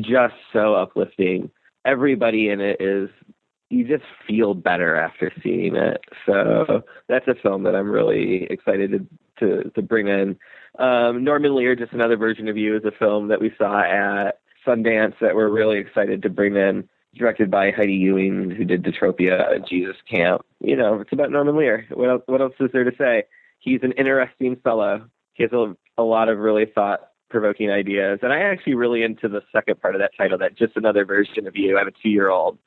just 0.00 0.34
so 0.52 0.74
uplifting. 0.74 1.48
Everybody 1.84 2.48
in 2.48 2.60
it 2.60 2.80
is 2.80 3.08
you 3.70 3.86
just 3.86 4.02
feel 4.26 4.54
better 4.54 4.96
after 4.96 5.32
seeing 5.44 5.76
it. 5.76 6.00
So 6.26 6.82
that's 7.08 7.28
a 7.28 7.36
film 7.40 7.62
that 7.62 7.76
I'm 7.76 7.88
really 7.88 8.48
excited 8.50 8.90
to 8.90 9.06
to, 9.38 9.70
to 9.70 9.82
bring 9.82 10.08
in. 10.08 10.36
Um, 10.80 11.22
Norman 11.22 11.54
Lear, 11.54 11.76
just 11.76 11.92
another 11.92 12.16
version 12.16 12.48
of 12.48 12.56
you, 12.56 12.76
is 12.76 12.84
a 12.84 12.90
film 12.98 13.28
that 13.28 13.40
we 13.40 13.52
saw 13.56 13.80
at 13.80 14.40
Sundance 14.66 15.14
that 15.20 15.36
we're 15.36 15.50
really 15.50 15.78
excited 15.78 16.22
to 16.22 16.30
bring 16.30 16.56
in 16.56 16.88
directed 17.16 17.50
by 17.50 17.70
Heidi 17.70 17.94
Ewing, 17.94 18.50
who 18.50 18.64
did 18.64 18.82
Detropia 18.82 19.66
Jesus 19.68 19.96
Camp. 20.08 20.42
You 20.60 20.76
know, 20.76 21.00
it's 21.00 21.12
about 21.12 21.30
Norman 21.30 21.56
Lear. 21.56 21.86
What 21.92 22.08
else, 22.08 22.22
what 22.26 22.40
else 22.40 22.54
is 22.60 22.70
there 22.72 22.84
to 22.84 22.96
say? 22.96 23.24
He's 23.58 23.80
an 23.82 23.92
interesting 23.92 24.56
fellow. 24.56 25.08
He 25.34 25.42
has 25.42 25.52
a, 25.52 25.76
a 25.98 26.02
lot 26.02 26.28
of 26.28 26.38
really 26.38 26.66
thought 26.66 27.10
provoking 27.28 27.70
ideas. 27.70 28.20
And 28.22 28.32
I 28.32 28.40
actually 28.40 28.74
really 28.74 29.02
into 29.02 29.28
the 29.28 29.42
second 29.52 29.80
part 29.80 29.94
of 29.94 30.00
that 30.00 30.12
title, 30.16 30.38
that 30.38 30.56
just 30.56 30.76
another 30.76 31.04
version 31.04 31.46
of 31.46 31.56
you. 31.56 31.76
I 31.76 31.80
have 31.80 31.88
a 31.88 32.02
two 32.02 32.08
year 32.08 32.30
old 32.30 32.58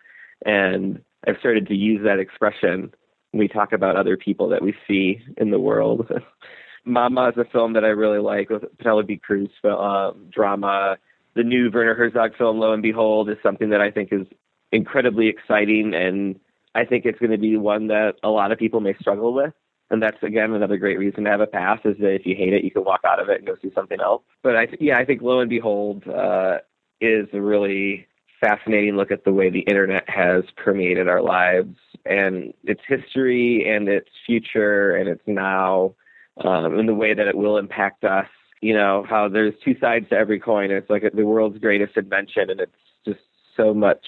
and 0.46 1.01
I've 1.27 1.38
started 1.39 1.68
to 1.68 1.75
use 1.75 2.01
that 2.03 2.20
expression 2.20 2.94
when 3.32 3.39
we 3.39 3.48
talk 3.48 3.74
about 3.74 3.96
other 3.96 4.18
people 4.18 4.50
that 4.50 4.62
we 4.62 4.74
see 4.88 5.22
in 5.38 5.51
the 5.51 5.60
world. 5.60 6.10
Mama 6.86 7.29
is 7.29 7.38
a 7.38 7.50
film 7.51 7.74
that 7.74 7.84
I 7.84 7.89
really 7.89 8.20
like 8.20 8.50
with 8.50 8.63
Penelope 8.79 9.18
Cruz 9.18 9.50
um, 9.63 10.29
drama 10.32 10.98
the 11.39 11.43
new 11.46 11.72
Werner 11.74 11.96
Herzog 11.96 12.36
film, 12.38 12.60
lo 12.60 12.74
and 12.74 12.84
behold, 12.84 13.29
is 13.29 13.38
something 13.41 13.69
that 13.69 13.79
I 13.79 13.91
think 13.91 14.10
is 14.12 14.27
incredibly 14.74 15.29
exciting, 15.29 15.93
and 15.93 16.38
I 16.75 16.84
think 16.84 17.05
it's 17.05 17.17
going 17.17 17.31
to 17.31 17.38
be 17.38 17.55
one 17.55 17.88
that 17.88 18.15
a 18.24 18.29
lot 18.29 18.51
of 18.51 18.60
people 18.60 18.81
may 18.81 18.93
struggle 19.00 19.34
with. 19.34 19.53
And 19.89 20.03
that's 20.03 20.22
again 20.22 20.51
another 20.51 20.77
great 20.77 21.00
reason 21.00 21.24
to 21.24 21.29
have 21.29 21.39
a 21.39 21.48
pass 21.48 21.79
is 21.86 21.96
that 22.00 22.13
if 22.13 22.25
you 22.25 22.36
hate 22.36 22.51
it, 22.51 22.65
you 22.65 22.72
can 22.72 22.84
walk 22.84 23.01
out 23.05 23.22
of 23.22 23.29
it 23.29 23.38
and 23.38 23.48
go 23.48 23.55
see 23.62 23.72
something 23.74 24.01
else. 24.01 24.22
But 24.43 24.58
I, 24.58 24.67
yeah, 24.81 24.98
I 24.98 25.05
think 25.05 25.22
lo 25.22 25.39
and 25.39 25.50
behold 25.50 26.05
uh, 26.08 26.58
is 27.00 27.27
a 27.31 27.41
really 27.41 28.05
fascinating 28.41 28.98
look 28.98 29.10
at 29.10 29.24
the 29.24 29.34
way 29.34 29.50
the 29.50 29.62
internet 29.62 30.03
has 30.10 30.43
permeated 30.58 31.08
our 31.08 31.22
lives 31.22 31.77
and 32.05 32.53
its 32.65 32.81
history 32.86 33.65
and 33.65 33.88
its 33.88 34.10
future 34.25 34.96
and 34.98 35.08
its 35.08 35.24
now, 35.25 35.96
um, 36.43 36.77
and 36.77 36.88
the 36.88 36.93
way 36.93 37.13
that 37.13 37.27
it 37.27 37.38
will 37.38 37.58
impact 37.58 38.03
us 38.03 38.27
you 38.62 38.74
know 38.74 39.06
how 39.08 39.30
there's 39.30 39.54
two 39.63 39.75
sides 39.80 40.10
to 40.10 40.16
every 40.16 40.39
coin. 40.39 40.72
It's 40.72 40.89
like 40.89 41.04
the 41.13 41.25
world's 41.25 41.60
greatest 41.60 41.98
invention, 41.98 42.50
and 42.50 42.60
it's 42.60 42.72
just 43.06 43.20
so 43.56 43.74
much 43.74 44.06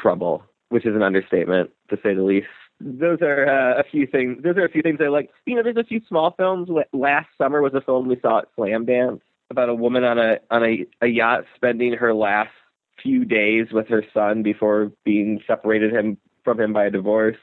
trouble, 0.00 0.42
which 0.68 0.86
is 0.86 0.94
an 0.94 1.02
understatement 1.02 1.70
to 1.90 1.96
say 2.02 2.14
the 2.14 2.22
least. 2.22 2.48
Those 2.80 3.22
are 3.22 3.48
uh, 3.48 3.80
a 3.80 3.84
few 3.84 4.06
things. 4.06 4.42
Those 4.42 4.56
are 4.56 4.64
a 4.64 4.70
few 4.70 4.82
things 4.82 4.98
I 5.00 5.08
like. 5.08 5.30
You 5.46 5.54
know, 5.56 5.62
there's 5.62 5.76
a 5.76 5.84
few 5.84 6.00
small 6.08 6.32
films. 6.32 6.68
Last 6.92 7.28
summer 7.38 7.62
was 7.62 7.74
a 7.74 7.80
film 7.80 8.08
we 8.08 8.18
saw 8.20 8.40
at 8.40 8.54
Slamdance 8.56 9.20
about 9.50 9.68
a 9.68 9.74
woman 9.74 10.04
on 10.04 10.18
a 10.18 10.38
on 10.50 10.64
a, 10.64 10.86
a 11.00 11.06
yacht 11.06 11.44
spending 11.54 11.94
her 11.94 12.12
last 12.12 12.50
few 13.02 13.24
days 13.24 13.68
with 13.72 13.88
her 13.88 14.04
son 14.12 14.42
before 14.42 14.92
being 15.04 15.40
separated 15.46 15.92
him 15.92 16.18
from 16.44 16.60
him 16.60 16.72
by 16.72 16.86
a 16.86 16.90
divorce. 16.90 17.36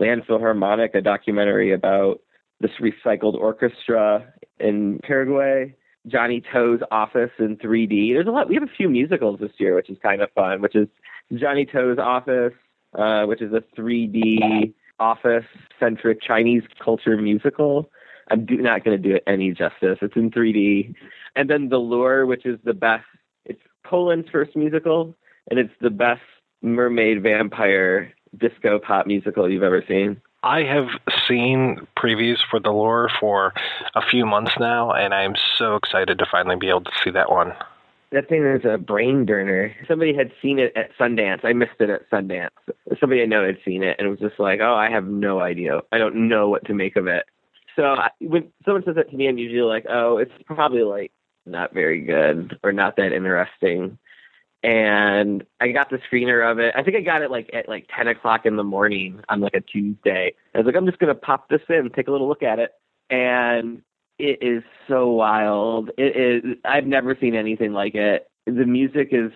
Landfill 0.00 0.40
Harmonic, 0.40 0.94
a 0.94 1.00
documentary 1.00 1.72
about 1.72 2.20
this 2.60 2.72
recycled 2.80 3.34
orchestra 3.34 4.32
in 4.58 5.00
Paraguay. 5.02 5.74
Johnnie 6.06 6.42
To's 6.52 6.80
Office 6.90 7.30
in 7.38 7.56
3D. 7.56 8.12
There's 8.12 8.26
a 8.26 8.30
lot. 8.30 8.48
We 8.48 8.54
have 8.54 8.62
a 8.62 8.76
few 8.76 8.90
musicals 8.90 9.40
this 9.40 9.52
year, 9.58 9.74
which 9.74 9.88
is 9.88 9.96
kind 10.02 10.20
of 10.20 10.30
fun. 10.32 10.60
Which 10.60 10.76
is 10.76 10.88
Johnnie 11.32 11.66
To's 11.66 11.98
Office, 11.98 12.52
uh, 12.98 13.24
which 13.24 13.40
is 13.40 13.52
a 13.52 13.62
3D 13.78 14.74
office-centric 15.00 16.22
Chinese 16.22 16.62
culture 16.82 17.16
musical. 17.16 17.90
I'm 18.30 18.46
do, 18.46 18.56
not 18.56 18.84
going 18.84 19.00
to 19.00 19.08
do 19.08 19.16
it 19.16 19.24
any 19.26 19.50
justice. 19.52 19.98
It's 20.00 20.16
in 20.16 20.30
3D, 20.30 20.94
and 21.36 21.50
then 21.50 21.68
The 21.68 21.78
Lure, 21.78 22.26
which 22.26 22.46
is 22.46 22.58
the 22.64 22.74
best. 22.74 23.04
It's 23.44 23.60
Poland's 23.84 24.28
first 24.30 24.56
musical, 24.56 25.14
and 25.50 25.58
it's 25.58 25.72
the 25.80 25.90
best 25.90 26.22
mermaid 26.62 27.22
vampire 27.22 28.12
disco 28.38 28.78
pop 28.78 29.06
musical 29.06 29.50
you've 29.50 29.62
ever 29.62 29.84
seen. 29.86 30.20
I 30.44 30.62
have 30.64 30.88
seen 31.26 31.86
previews 31.96 32.36
for 32.50 32.60
The 32.60 32.70
Lure 32.70 33.10
for 33.18 33.54
a 33.94 34.02
few 34.02 34.26
months 34.26 34.52
now, 34.60 34.92
and 34.92 35.14
I'm 35.14 35.34
so 35.56 35.74
excited 35.74 36.18
to 36.18 36.26
finally 36.30 36.56
be 36.56 36.68
able 36.68 36.82
to 36.82 36.90
see 37.02 37.10
that 37.12 37.30
one. 37.30 37.54
That 38.12 38.28
thing 38.28 38.44
is 38.44 38.60
a 38.66 38.76
brain 38.76 39.24
burner. 39.24 39.74
Somebody 39.88 40.14
had 40.14 40.30
seen 40.42 40.58
it 40.58 40.76
at 40.76 40.90
Sundance. 41.00 41.46
I 41.46 41.54
missed 41.54 41.80
it 41.80 41.88
at 41.88 42.10
Sundance. 42.10 42.50
Somebody 43.00 43.22
I 43.22 43.24
know 43.24 43.46
had 43.46 43.56
seen 43.64 43.82
it, 43.82 43.96
and 43.98 44.10
was 44.10 44.18
just 44.18 44.38
like, 44.38 44.60
oh, 44.60 44.74
I 44.74 44.90
have 44.90 45.06
no 45.06 45.40
idea. 45.40 45.80
I 45.90 45.96
don't 45.96 46.28
know 46.28 46.50
what 46.50 46.66
to 46.66 46.74
make 46.74 46.96
of 46.96 47.06
it. 47.06 47.24
So 47.74 47.96
when 48.20 48.52
someone 48.66 48.84
says 48.84 48.96
that 48.96 49.10
to 49.10 49.16
me, 49.16 49.28
I'm 49.28 49.38
usually 49.38 49.62
like, 49.62 49.86
oh, 49.88 50.18
it's 50.18 50.30
probably 50.44 50.82
like 50.82 51.10
not 51.46 51.72
very 51.72 52.02
good 52.02 52.58
or 52.62 52.70
not 52.70 52.96
that 52.96 53.14
interesting 53.14 53.98
and 54.64 55.44
I 55.60 55.68
got 55.68 55.90
the 55.90 55.98
screener 56.10 56.50
of 56.50 56.58
it. 56.58 56.74
I 56.74 56.82
think 56.82 56.96
I 56.96 57.02
got 57.02 57.20
it 57.20 57.30
like 57.30 57.50
at 57.52 57.68
like 57.68 57.86
ten 57.94 58.08
o'clock 58.08 58.46
in 58.46 58.56
the 58.56 58.64
morning 58.64 59.20
on 59.28 59.40
like 59.40 59.54
a 59.54 59.60
Tuesday. 59.60 60.34
I 60.54 60.58
was 60.58 60.66
like, 60.66 60.74
I'm 60.74 60.86
just 60.86 60.98
gonna 60.98 61.14
pop 61.14 61.50
this 61.50 61.60
in, 61.68 61.90
take 61.94 62.08
a 62.08 62.10
little 62.10 62.26
look 62.26 62.42
at 62.42 62.58
it, 62.58 62.70
and 63.10 63.82
it 64.18 64.42
is 64.42 64.62
so 64.88 65.10
wild. 65.10 65.90
It 65.98 66.16
is. 66.16 66.56
I've 66.64 66.86
never 66.86 67.14
seen 67.20 67.34
anything 67.34 67.74
like 67.74 67.94
it. 67.94 68.26
The 68.46 68.64
music 68.64 69.08
is 69.12 69.30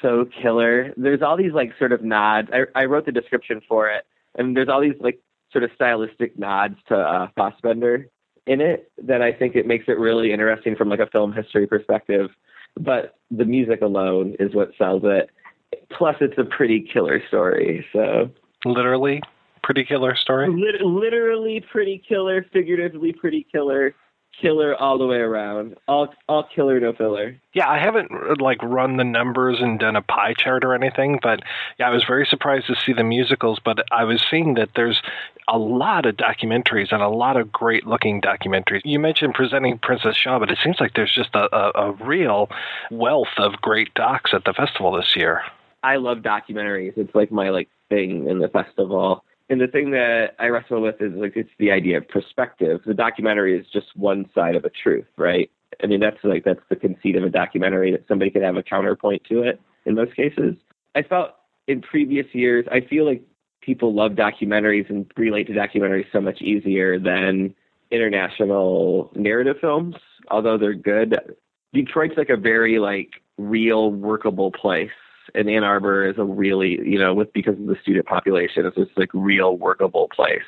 so 0.00 0.26
killer. 0.40 0.94
There's 0.96 1.22
all 1.22 1.36
these 1.36 1.52
like 1.52 1.72
sort 1.76 1.92
of 1.92 2.04
nods. 2.04 2.48
I, 2.52 2.62
I 2.80 2.84
wrote 2.84 3.04
the 3.04 3.12
description 3.12 3.62
for 3.68 3.90
it, 3.90 4.04
and 4.36 4.56
there's 4.56 4.68
all 4.68 4.80
these 4.80 4.94
like 5.00 5.20
sort 5.50 5.64
of 5.64 5.70
stylistic 5.74 6.38
nods 6.38 6.76
to 6.86 6.96
uh, 6.96 7.28
Fassbinder 7.36 8.04
in 8.46 8.60
it 8.60 8.92
that 9.02 9.22
I 9.22 9.32
think 9.32 9.56
it 9.56 9.66
makes 9.66 9.86
it 9.88 9.98
really 9.98 10.32
interesting 10.32 10.76
from 10.76 10.88
like 10.88 11.00
a 11.00 11.06
film 11.06 11.32
history 11.32 11.66
perspective 11.66 12.30
but 12.78 13.16
the 13.30 13.44
music 13.44 13.82
alone 13.82 14.36
is 14.38 14.54
what 14.54 14.72
sells 14.76 15.02
it. 15.04 15.30
Plus, 15.96 16.16
it's 16.20 16.38
a 16.38 16.44
pretty 16.44 16.86
killer 16.92 17.22
story. 17.28 17.84
So 17.92 18.30
literally, 18.64 19.20
pretty 19.62 19.84
killer 19.84 20.14
story. 20.16 20.48
literally 20.50 21.64
pretty 21.70 22.02
killer, 22.06 22.44
figuratively 22.52 23.12
pretty 23.12 23.46
killer 23.50 23.94
killer 24.40 24.74
all 24.74 24.98
the 24.98 25.06
way 25.06 25.18
around. 25.18 25.76
All 25.86 26.12
all 26.28 26.48
killer, 26.54 26.80
no 26.80 26.92
filler. 26.92 27.36
Yeah, 27.52 27.68
I 27.68 27.78
haven't 27.78 28.40
like 28.40 28.62
run 28.62 28.96
the 28.96 29.04
numbers 29.04 29.58
and 29.60 29.78
done 29.78 29.96
a 29.96 30.02
pie 30.02 30.34
chart 30.34 30.64
or 30.64 30.74
anything, 30.74 31.18
but 31.22 31.40
yeah, 31.78 31.88
I 31.88 31.90
was 31.90 32.04
very 32.04 32.26
surprised 32.26 32.66
to 32.66 32.74
see 32.74 32.92
the 32.92 33.04
musicals. 33.04 33.60
But 33.64 33.84
I 33.92 34.04
was 34.04 34.24
seeing 34.30 34.54
that 34.54 34.70
there's 34.74 35.00
a 35.48 35.58
lot 35.58 36.06
of 36.06 36.16
documentaries 36.16 36.92
and 36.92 37.02
a 37.02 37.08
lot 37.08 37.36
of 37.36 37.52
great 37.52 37.86
looking 37.86 38.20
documentaries. 38.20 38.80
You 38.84 38.98
mentioned 38.98 39.34
presenting 39.34 39.78
Princess 39.78 40.16
Shaw, 40.16 40.38
but 40.38 40.50
it 40.50 40.58
seems 40.62 40.80
like 40.80 40.94
there's 40.94 41.12
just 41.12 41.34
a, 41.34 41.54
a, 41.54 41.88
a 41.88 41.92
real 41.92 42.48
wealth 42.90 43.34
of 43.38 43.60
great 43.60 43.92
docs 43.94 44.32
at 44.34 44.44
the 44.44 44.52
festival 44.52 44.92
this 44.92 45.14
year. 45.16 45.42
I 45.82 45.96
love 45.96 46.18
documentaries. 46.18 46.96
It's 46.96 47.14
like 47.14 47.32
my 47.32 47.50
like 47.50 47.68
thing 47.88 48.28
in 48.28 48.38
the 48.38 48.48
festival 48.48 49.24
and 49.52 49.60
the 49.60 49.66
thing 49.66 49.90
that 49.90 50.28
I 50.38 50.46
wrestle 50.46 50.80
with 50.80 51.02
is 51.02 51.12
like 51.14 51.36
it's 51.36 51.50
the 51.58 51.70
idea 51.70 51.98
of 51.98 52.08
perspective. 52.08 52.80
The 52.86 52.94
documentary 52.94 53.58
is 53.58 53.66
just 53.70 53.94
one 53.94 54.24
side 54.34 54.56
of 54.56 54.64
a 54.64 54.70
truth, 54.70 55.04
right? 55.18 55.50
I 55.82 55.86
mean 55.86 56.00
that's 56.00 56.16
like 56.24 56.42
that's 56.42 56.64
the 56.70 56.76
conceit 56.76 57.16
of 57.16 57.22
a 57.22 57.28
documentary 57.28 57.92
that 57.92 58.08
somebody 58.08 58.30
could 58.30 58.40
have 58.42 58.56
a 58.56 58.62
counterpoint 58.62 59.24
to 59.28 59.42
it 59.42 59.60
in 59.84 59.94
most 59.94 60.16
cases. 60.16 60.54
I 60.94 61.02
felt 61.02 61.32
in 61.68 61.82
previous 61.82 62.24
years 62.32 62.64
I 62.72 62.80
feel 62.80 63.04
like 63.04 63.22
people 63.60 63.94
love 63.94 64.12
documentaries 64.12 64.88
and 64.88 65.04
relate 65.18 65.48
to 65.48 65.52
documentaries 65.52 66.10
so 66.12 66.22
much 66.22 66.40
easier 66.40 66.98
than 66.98 67.54
international 67.90 69.10
narrative 69.14 69.56
films, 69.60 69.96
although 70.30 70.56
they're 70.56 70.72
good. 70.72 71.14
Detroit's 71.74 72.16
like 72.16 72.30
a 72.30 72.38
very 72.38 72.78
like 72.78 73.10
real 73.36 73.90
workable 73.90 74.50
place 74.50 74.88
and 75.34 75.48
Ann 75.48 75.64
Arbor 75.64 76.08
is 76.08 76.16
a 76.18 76.24
really, 76.24 76.78
you 76.84 76.98
know, 76.98 77.14
with 77.14 77.32
because 77.32 77.58
of 77.58 77.66
the 77.66 77.76
student 77.82 78.06
population, 78.06 78.66
it's 78.66 78.76
just 78.76 78.96
like 78.96 79.10
real 79.12 79.56
workable 79.56 80.08
place. 80.14 80.40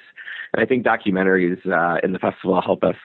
And 0.52 0.62
I 0.62 0.66
think 0.66 0.84
documentaries 0.84 1.66
uh, 1.66 2.00
in 2.02 2.12
the 2.12 2.18
festival 2.18 2.60
help 2.60 2.84
us 2.84 2.96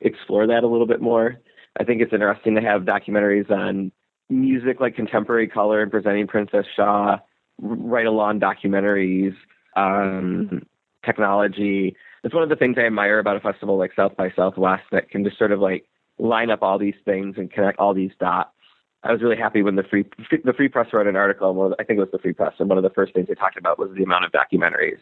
explore 0.00 0.46
that 0.46 0.64
a 0.64 0.66
little 0.66 0.86
bit 0.86 1.00
more. 1.00 1.36
I 1.78 1.84
think 1.84 2.02
it's 2.02 2.12
interesting 2.12 2.54
to 2.56 2.60
have 2.60 2.82
documentaries 2.82 3.50
on 3.50 3.92
music 4.28 4.80
like 4.80 4.94
contemporary 4.94 5.48
color 5.48 5.82
and 5.82 5.90
presenting 5.90 6.26
Princess 6.26 6.66
Shaw, 6.76 7.18
right 7.60 8.06
along 8.06 8.40
documentaries 8.40 9.34
on 9.76 10.66
technology. 11.04 11.96
It's 12.24 12.34
one 12.34 12.42
of 12.42 12.48
the 12.48 12.56
things 12.56 12.76
I 12.78 12.86
admire 12.86 13.18
about 13.18 13.36
a 13.36 13.40
festival 13.40 13.78
like 13.78 13.92
South 13.94 14.16
by 14.16 14.30
Southwest 14.34 14.84
that 14.92 15.10
can 15.10 15.24
just 15.24 15.38
sort 15.38 15.52
of 15.52 15.60
like 15.60 15.86
line 16.18 16.50
up 16.50 16.62
all 16.62 16.78
these 16.78 16.96
things 17.04 17.36
and 17.38 17.50
connect 17.50 17.78
all 17.78 17.94
these 17.94 18.10
dots 18.18 18.50
I 19.04 19.12
was 19.12 19.22
really 19.22 19.36
happy 19.36 19.62
when 19.62 19.76
the 19.76 19.84
free 19.84 20.04
the 20.44 20.52
Free 20.52 20.68
Press 20.68 20.92
wrote 20.92 21.06
an 21.06 21.16
article. 21.16 21.74
I 21.78 21.84
think 21.84 21.98
it 21.98 22.00
was 22.00 22.10
the 22.12 22.18
Free 22.18 22.32
Press, 22.32 22.54
and 22.58 22.68
one 22.68 22.78
of 22.78 22.84
the 22.84 22.90
first 22.90 23.14
things 23.14 23.28
they 23.28 23.34
talked 23.34 23.56
about 23.56 23.78
was 23.78 23.90
the 23.96 24.02
amount 24.02 24.24
of 24.24 24.32
documentaries. 24.32 24.98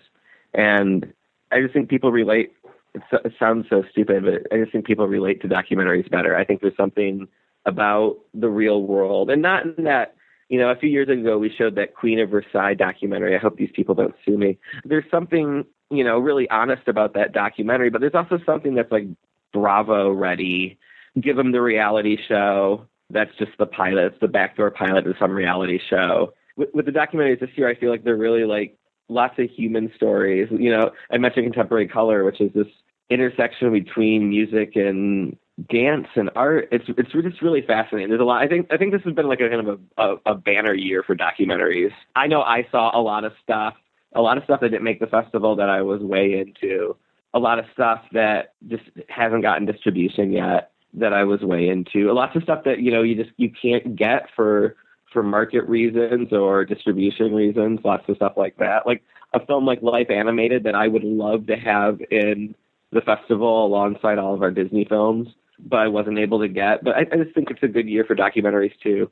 And 0.53 1.12
I 1.50 1.61
just 1.61 1.73
think 1.73 1.88
people 1.88 2.12
relate. 2.12 2.53
it 2.95 3.33
sounds 3.38 3.67
so 3.71 3.85
stupid, 3.91 4.25
but 4.25 4.55
I 4.55 4.61
just 4.61 4.73
think 4.73 4.87
people 4.87 5.09
relate 5.09 5.41
to 5.43 5.49
documentaries 5.49 6.11
better. 6.11 6.37
I 6.37 6.45
think 6.45 6.61
there's 6.61 6.76
something 6.76 7.26
about 7.65 8.19
the 8.35 8.49
real 8.49 8.83
world, 8.83 9.31
and 9.31 9.43
not 9.43 9.65
in 9.65 9.85
that. 9.85 10.15
You 10.49 10.61
know, 10.61 10.71
a 10.71 10.76
few 10.76 10.88
years 10.88 11.09
ago 11.09 11.38
we 11.38 11.50
showed 11.50 11.75
that 11.75 11.97
Queen 11.97 12.21
of 12.21 12.31
Versailles 12.31 12.75
documentary. 12.75 13.35
I 13.35 13.38
hope 13.38 13.57
these 13.57 13.73
people 13.75 13.97
don't 13.97 14.15
sue 14.25 14.38
me. 14.38 14.59
There's 14.85 15.05
something 15.11 15.65
you 15.91 16.05
know 16.05 16.19
really 16.19 16.49
honest 16.50 16.87
about 16.87 17.15
that 17.15 17.33
documentary, 17.33 17.91
but 17.91 18.00
there's 18.00 18.15
also 18.15 18.38
something 18.45 18.75
that's 18.75 18.93
like 18.93 19.09
Bravo 19.53 20.12
ready. 20.12 20.79
Give 21.21 21.35
them 21.35 21.50
the 21.50 21.62
reality 21.62 22.19
show 22.29 22.87
that's 23.10 23.30
just 23.38 23.52
the 23.58 23.66
pilot. 23.66 24.06
It's 24.06 24.20
the 24.20 24.28
backdoor 24.28 24.70
pilot 24.70 25.06
of 25.06 25.14
some 25.18 25.32
reality 25.32 25.78
show. 25.88 26.34
With, 26.56 26.68
with 26.75 26.86
the 26.86 26.92
documentaries 26.92 27.40
this 27.40 27.50
year, 27.56 27.68
I 27.68 27.75
feel 27.75 27.90
like 27.90 28.04
they're 28.04 28.16
really 28.16 28.44
like 28.44 28.76
lots 29.08 29.38
of 29.38 29.48
human 29.50 29.92
stories. 29.94 30.48
You 30.50 30.70
know, 30.70 30.90
I 31.10 31.18
mentioned 31.18 31.44
contemporary 31.44 31.88
color, 31.88 32.25
which 32.25 32.40
is 32.40 32.52
this 32.54 32.66
intersection 33.10 33.72
between 33.72 34.28
music 34.28 34.75
and 34.75 35.36
dance 35.70 36.08
and 36.16 36.30
art. 36.34 36.68
It's 36.72 36.84
it's 36.88 37.12
just 37.12 37.42
really 37.42 37.62
fascinating. 37.62 38.08
There's 38.08 38.20
a 38.20 38.25
lot. 38.25 38.42
I 38.42 38.48
think 38.48 38.66
I 38.70 38.76
think 38.76 38.92
this 38.92 39.02
has 39.04 39.14
been 39.14 39.28
like 39.28 39.40
a 39.40 39.48
kind 39.48 39.68
of 39.68 39.80
a, 39.96 40.02
a, 40.02 40.16
a 40.32 40.34
banner 40.34 40.75
year 40.75 41.02
for 41.02 41.14
documentaries. 41.14 41.92
I 42.14 42.26
know 42.26 42.42
I 42.42 42.66
saw 42.70 42.98
a 42.98 43.00
lot 43.00 43.25
of 43.25 43.32
stuff, 43.42 43.75
a 44.14 44.20
lot 44.20 44.36
of 44.36 44.44
stuff 44.44 44.60
that 44.60 44.70
didn't 44.70 44.84
make 44.84 45.00
the 45.00 45.06
festival 45.06 45.56
that 45.56 45.68
I 45.68 45.82
was 45.82 46.00
way 46.02 46.40
into. 46.40 46.96
A 47.34 47.38
lot 47.38 47.58
of 47.58 47.66
stuff 47.75 48.00
that 48.12 48.54
just 48.66 48.84
hasn't 49.08 49.42
gotten 49.42 49.66
distribution 49.66 50.32
yet 50.32 50.72
that 50.97 51.12
I 51.12 51.25
was 51.25 51.41
way 51.41 51.69
into. 51.69 52.12
Lots 52.12 52.35
of 52.37 52.43
stuff 52.43 52.65
that 52.65 52.81
you 52.81 52.91
know 52.91 53.03
you 53.03 53.15
just 53.15 53.31
you 53.37 53.50
can't 53.50 53.95
get 53.97 54.29
for 54.35 54.76
for 55.12 55.23
market 55.23 55.62
reasons 55.69 56.33
or 56.33 56.65
distribution 56.65 57.35
reasons. 57.35 57.81
Lots 57.85 58.09
of 58.09 58.17
stuff 58.17 58.33
like 58.37 58.57
that. 58.59 58.87
Like 58.87 59.03
a 59.35 59.45
film 59.47 59.67
like 59.67 59.83
Life 59.83 60.11
Animated 60.11 60.65
that 60.65 60.75
I 60.75 60.88
would 60.88 61.05
love 61.05 61.47
to 61.47 61.57
have 61.57 62.00
in 62.11 62.55
the 62.93 63.00
festival 63.00 63.67
alongside 63.67 64.19
all 64.19 64.35
of 64.35 64.43
our 64.43 64.50
Disney 64.50 64.85
films, 64.85 65.29
but 65.59 65.81
I 65.81 65.88
wasn't 65.88 66.19
able 66.19 66.41
to 66.41 66.49
get. 66.49 66.83
But 66.83 66.97
I, 66.97 67.00
I 67.12 67.25
just 67.25 67.35
think 67.35 67.50
it's 67.50 67.62
a 67.62 67.69
good 67.69 67.88
year 67.88 68.05
for 68.05 68.15
documentaries 68.15 68.79
too, 68.83 69.11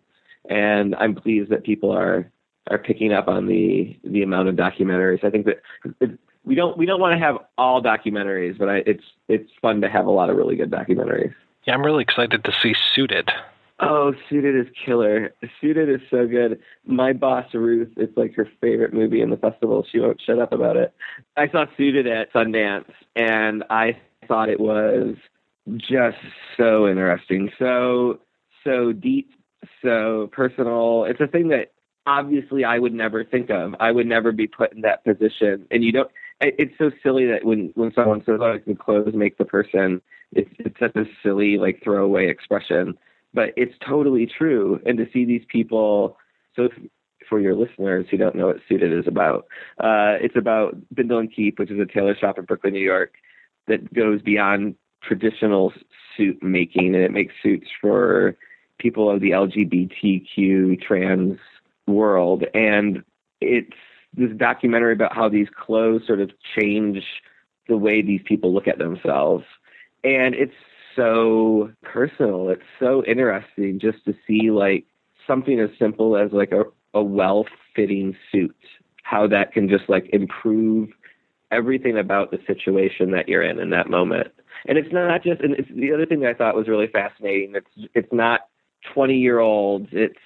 and 0.49 0.95
I'm 0.97 1.15
pleased 1.15 1.51
that 1.51 1.65
people 1.65 1.91
are 1.93 2.31
are 2.71 2.79
picking 2.79 3.13
up 3.13 3.29
on 3.29 3.47
the 3.47 3.99
the 4.05 4.23
amount 4.23 4.49
of 4.49 4.57
documentaries. 4.57 5.23
I 5.25 5.31
think 5.31 5.47
that 5.47 5.61
it, 6.01 6.19
we 6.45 6.55
don't 6.55 6.77
we 6.77 6.87
don't 6.87 7.01
want 7.01 7.19
to 7.19 7.25
have 7.25 7.39
all 7.59 7.83
documentaries, 7.83 8.59
but 8.59 8.69
I, 8.69 8.77
it's 8.87 9.05
it's 9.29 9.51
fun 9.61 9.81
to 9.83 9.89
have 9.89 10.07
a 10.07 10.11
lot 10.11 10.31
of 10.31 10.37
really 10.37 10.57
good 10.57 10.71
documentaries. 10.71 11.35
Yeah, 11.67 11.75
I'm 11.75 11.83
really 11.83 12.03
excited 12.03 12.45
to 12.45 12.53
see 12.63 12.75
Suited. 12.95 13.31
Oh, 13.81 14.13
Suited 14.29 14.55
is 14.55 14.73
killer. 14.85 15.33
Suited 15.61 15.89
is 15.89 16.01
so 16.11 16.27
good. 16.27 16.61
My 16.87 17.13
boss 17.13 17.47
Ruth, 17.55 17.91
it's 17.97 18.17
like 18.17 18.35
her 18.35 18.49
favorite 18.61 18.95
movie 18.95 19.21
in 19.21 19.31
the 19.31 19.37
festival. 19.37 19.85
She 19.91 19.99
won't 19.99 20.21
shut 20.25 20.39
up 20.39 20.53
about 20.53 20.77
it. 20.77 20.95
I 21.37 21.49
saw 21.49 21.67
Suited 21.77 22.07
at 22.07 22.33
Sundance, 22.33 22.91
and 23.17 23.65
I 23.71 23.99
thought 24.29 24.49
it 24.49 24.61
was 24.61 25.17
just 25.77 26.19
so 26.57 26.87
interesting, 26.87 27.51
so 27.59 28.21
so 28.63 28.93
deep, 28.93 29.31
so 29.83 30.29
personal. 30.33 31.05
It's 31.05 31.21
a 31.21 31.27
thing 31.27 31.49
that 31.49 31.73
obviously 32.07 32.65
I 32.65 32.79
would 32.79 32.95
never 32.95 33.25
think 33.25 33.51
of. 33.51 33.75
I 33.81 33.91
would 33.91 34.07
never 34.07 34.33
be 34.33 34.47
put 34.47 34.73
in 34.73 34.83
that 34.83 35.05
position, 35.05 35.67
and 35.71 35.83
you 35.83 35.93
don't. 35.93 36.11
It's 36.41 36.77
so 36.79 36.91
silly 37.03 37.27
that 37.27 37.45
when 37.45 37.73
when 37.75 37.93
someone 37.95 38.23
says, 38.25 38.39
"Oh, 38.41 38.59
the 38.67 38.75
clothes 38.75 39.15
make 39.15 39.39
the 39.39 39.45
person," 39.45 40.03
it's, 40.33 40.51
it's 40.59 40.79
such 40.79 40.95
a 40.97 41.05
silly 41.23 41.57
like 41.59 41.83
throwaway 41.83 42.29
expression, 42.29 42.99
but 43.33 43.51
it's 43.57 43.75
totally 43.87 44.27
true. 44.27 44.81
And 44.85 44.99
to 44.99 45.07
see 45.13 45.25
these 45.25 45.45
people, 45.49 46.19
so 46.57 46.69
for 47.29 47.41
your 47.41 47.55
listeners 47.55 48.07
who 48.11 48.17
don't 48.17 48.35
know 48.35 48.49
what 48.49 48.59
Suited 48.69 48.93
is 48.93 49.07
about. 49.07 49.47
Uh, 49.79 50.21
it's 50.21 50.37
about 50.37 50.77
Bindle 50.95 51.19
and 51.19 51.35
Keep, 51.35 51.59
which 51.59 51.71
is 51.71 51.81
a 51.81 51.87
tailor 51.87 52.17
shop 52.17 52.39
in 52.39 52.45
Brooklyn, 52.45 52.75
New 52.75 52.81
York, 52.81 53.15
that 53.67 53.93
goes 53.95 54.21
beyond 54.23 54.75
traditional 55.03 55.73
suit 56.17 56.43
making, 56.43 56.95
and 56.95 57.05
it 57.05 57.13
makes 57.13 57.35
suits 57.43 57.69
for 57.81 58.37
people 58.79 59.11
of 59.11 59.21
the 59.21 59.31
LGBTQ 59.31 60.81
trans 60.83 61.39
world. 61.87 62.45
And 62.55 63.03
it's 63.41 63.77
this 64.17 64.31
documentary 64.37 64.93
about 64.93 65.15
how 65.15 65.29
these 65.29 65.49
clothes 65.55 66.03
sort 66.07 66.21
of 66.21 66.31
change 66.57 67.03
the 67.69 67.77
way 67.77 68.03
these 68.03 68.21
people 68.25 68.53
look 68.53 68.69
at 68.69 68.79
themselves. 68.79 69.45
And 70.03 70.35
it's 70.35 70.55
so 70.95 71.71
personal. 71.83 72.49
It's 72.51 72.63
so 72.79 73.05
interesting 73.05 73.81
just 73.81 74.05
to 74.05 74.15
see 74.27 74.51
like 74.51 74.85
something 75.27 75.59
as 75.59 75.71
simple 75.79 76.17
as 76.17 76.31
like 76.33 76.53
a, 76.53 76.65
a 76.93 77.03
well 77.03 77.47
fitting 77.75 78.17
suit, 78.31 78.57
how 79.03 79.27
that 79.29 79.53
can 79.53 79.69
just 79.69 79.89
like 79.89 80.09
improve 80.13 80.91
everything 81.51 81.99
about 81.99 82.31
the 82.31 82.39
situation 82.47 83.11
that 83.13 83.29
you're 83.29 83.43
in 83.43 83.59
in 83.59 83.71
that 83.71 83.89
moment. 83.89 84.29
And 84.67 84.79
it's 84.79 84.93
not 84.93 85.23
just, 85.23 85.41
and 85.41 85.55
it's 85.55 85.69
the 85.75 85.93
other 85.93 86.07
thing 86.07 86.21
that 86.21 86.31
I 86.31 86.35
thought 86.35 86.55
was 86.55 86.69
really 86.69 86.87
fascinating. 86.87 87.55
It's, 87.55 87.91
it's 87.95 88.13
not 88.13 88.41
20 88.93 89.15
year 89.15 89.39
olds. 89.41 89.89
It's, 89.93 90.19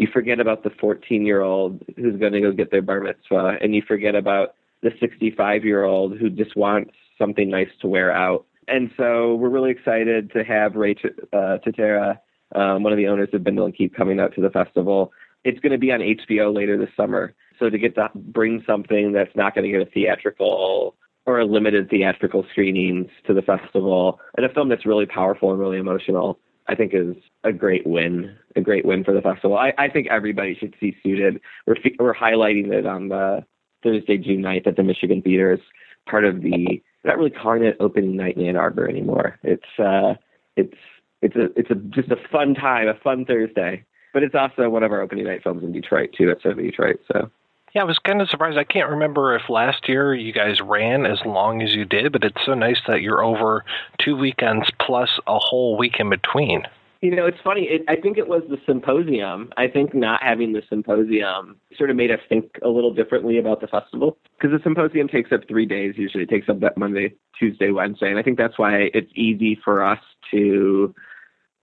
you 0.00 0.08
forget 0.10 0.40
about 0.40 0.62
the 0.62 0.70
14 0.80 1.26
year 1.26 1.42
old 1.42 1.82
who's 1.96 2.18
going 2.18 2.32
to 2.32 2.40
go 2.40 2.52
get 2.52 2.70
their 2.70 2.80
bar 2.80 3.00
mitzvah 3.00 3.58
and 3.60 3.74
you 3.74 3.82
forget 3.86 4.14
about 4.14 4.54
the 4.82 4.90
65 4.98 5.62
year 5.62 5.84
old 5.84 6.16
who 6.16 6.30
just 6.30 6.56
wants 6.56 6.92
something 7.18 7.50
nice 7.50 7.68
to 7.82 7.86
wear 7.86 8.10
out. 8.10 8.46
And 8.66 8.90
so 8.96 9.34
we're 9.34 9.50
really 9.50 9.70
excited 9.70 10.32
to 10.32 10.42
have 10.42 10.74
Ray 10.74 10.96
uh, 11.34 11.58
Tutera, 11.66 12.18
um, 12.54 12.82
one 12.82 12.94
of 12.94 12.96
the 12.96 13.08
owners 13.08 13.28
of 13.34 13.44
Bindle 13.44 13.66
and 13.66 13.76
Keep, 13.76 13.94
coming 13.94 14.18
out 14.18 14.34
to 14.36 14.40
the 14.40 14.48
festival. 14.48 15.12
It's 15.44 15.60
going 15.60 15.72
to 15.72 15.78
be 15.78 15.92
on 15.92 16.00
HBO 16.00 16.54
later 16.54 16.78
this 16.78 16.88
summer. 16.96 17.34
So 17.58 17.68
to 17.68 17.78
get 17.78 17.94
to 17.96 18.08
bring 18.14 18.64
something 18.66 19.12
that's 19.12 19.36
not 19.36 19.54
going 19.54 19.70
to 19.70 19.78
get 19.78 19.86
a 19.86 19.90
theatrical 19.90 20.94
or 21.26 21.40
a 21.40 21.44
limited 21.44 21.90
theatrical 21.90 22.46
screenings 22.52 23.10
to 23.26 23.34
the 23.34 23.42
festival, 23.42 24.18
and 24.38 24.46
a 24.46 24.48
film 24.48 24.70
that's 24.70 24.86
really 24.86 25.04
powerful 25.04 25.50
and 25.50 25.60
really 25.60 25.76
emotional, 25.76 26.38
I 26.70 26.76
think 26.76 26.92
is 26.94 27.16
a 27.42 27.52
great 27.52 27.84
win, 27.84 28.36
a 28.54 28.60
great 28.60 28.84
win 28.84 29.02
for 29.02 29.12
the 29.12 29.20
festival. 29.20 29.58
I, 29.58 29.72
I 29.76 29.88
think 29.88 30.06
everybody 30.06 30.54
should 30.54 30.76
see 30.78 30.96
Suited. 31.02 31.40
We're 31.66 31.74
we're 31.98 32.14
highlighting 32.14 32.72
it 32.72 32.86
on 32.86 33.08
the 33.08 33.44
Thursday, 33.82 34.18
June 34.18 34.40
9th 34.40 34.68
at 34.68 34.76
the 34.76 34.84
Michigan 34.84 35.20
Theater 35.20 35.52
as 35.52 35.60
part 36.08 36.24
of 36.24 36.42
the 36.42 36.80
not 37.02 37.18
really 37.18 37.30
calling 37.30 37.64
it 37.64 37.76
opening 37.80 38.16
night 38.16 38.36
in 38.36 38.46
Ann 38.46 38.56
Arbor 38.56 38.88
anymore. 38.88 39.40
It's 39.42 39.80
uh, 39.80 40.14
it's 40.56 40.76
it's 41.22 41.34
a 41.34 41.46
it's 41.58 41.70
a 41.70 41.74
just 41.74 42.12
a 42.12 42.28
fun 42.30 42.54
time, 42.54 42.86
a 42.86 42.94
fun 42.94 43.24
Thursday. 43.24 43.84
But 44.12 44.22
it's 44.22 44.36
also 44.36 44.70
one 44.70 44.84
of 44.84 44.92
our 44.92 45.00
opening 45.00 45.24
night 45.24 45.42
films 45.42 45.64
in 45.64 45.72
Detroit 45.72 46.10
too, 46.16 46.30
at 46.30 46.40
Cinema 46.40 46.62
Detroit. 46.62 47.00
So 47.12 47.30
yeah, 47.74 47.82
I 47.82 47.84
was 47.84 47.98
kind 47.98 48.20
of 48.20 48.28
surprised. 48.28 48.58
I 48.58 48.64
can't 48.64 48.90
remember 48.90 49.34
if 49.36 49.48
last 49.48 49.88
year 49.88 50.14
you 50.14 50.32
guys 50.32 50.60
ran 50.60 51.06
as 51.06 51.20
long 51.24 51.62
as 51.62 51.74
you 51.74 51.84
did, 51.84 52.12
but 52.12 52.24
it's 52.24 52.44
so 52.44 52.54
nice 52.54 52.80
that 52.88 53.00
you're 53.00 53.22
over 53.22 53.64
two 53.98 54.16
weekends 54.16 54.68
plus 54.80 55.20
a 55.26 55.38
whole 55.38 55.76
week 55.76 56.00
in 56.00 56.10
between. 56.10 56.62
You 57.00 57.14
know, 57.14 57.24
it's 57.24 57.38
funny. 57.42 57.62
It, 57.62 57.82
I 57.88 57.96
think 57.96 58.18
it 58.18 58.28
was 58.28 58.42
the 58.50 58.58
symposium. 58.66 59.50
I 59.56 59.68
think 59.68 59.94
not 59.94 60.22
having 60.22 60.52
the 60.52 60.62
symposium 60.68 61.56
sort 61.78 61.88
of 61.88 61.96
made 61.96 62.10
us 62.10 62.20
think 62.28 62.58
a 62.62 62.68
little 62.68 62.92
differently 62.92 63.38
about 63.38 63.62
the 63.62 63.68
festival 63.68 64.18
because 64.36 64.54
the 64.54 64.62
symposium 64.62 65.08
takes 65.08 65.32
up 65.32 65.40
three 65.48 65.64
days. 65.64 65.94
Usually, 65.96 66.24
it 66.24 66.28
takes 66.28 66.48
up 66.50 66.60
that 66.60 66.76
Monday, 66.76 67.14
Tuesday, 67.38 67.70
Wednesday, 67.70 68.10
and 68.10 68.18
I 68.18 68.22
think 68.22 68.36
that's 68.36 68.58
why 68.58 68.90
it's 68.92 69.10
easy 69.14 69.58
for 69.64 69.82
us 69.82 70.00
to 70.30 70.94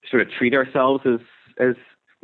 sort 0.09 0.23
of 0.23 0.29
treat 0.31 0.55
ourselves 0.55 1.03
as 1.05 1.19
as 1.59 1.75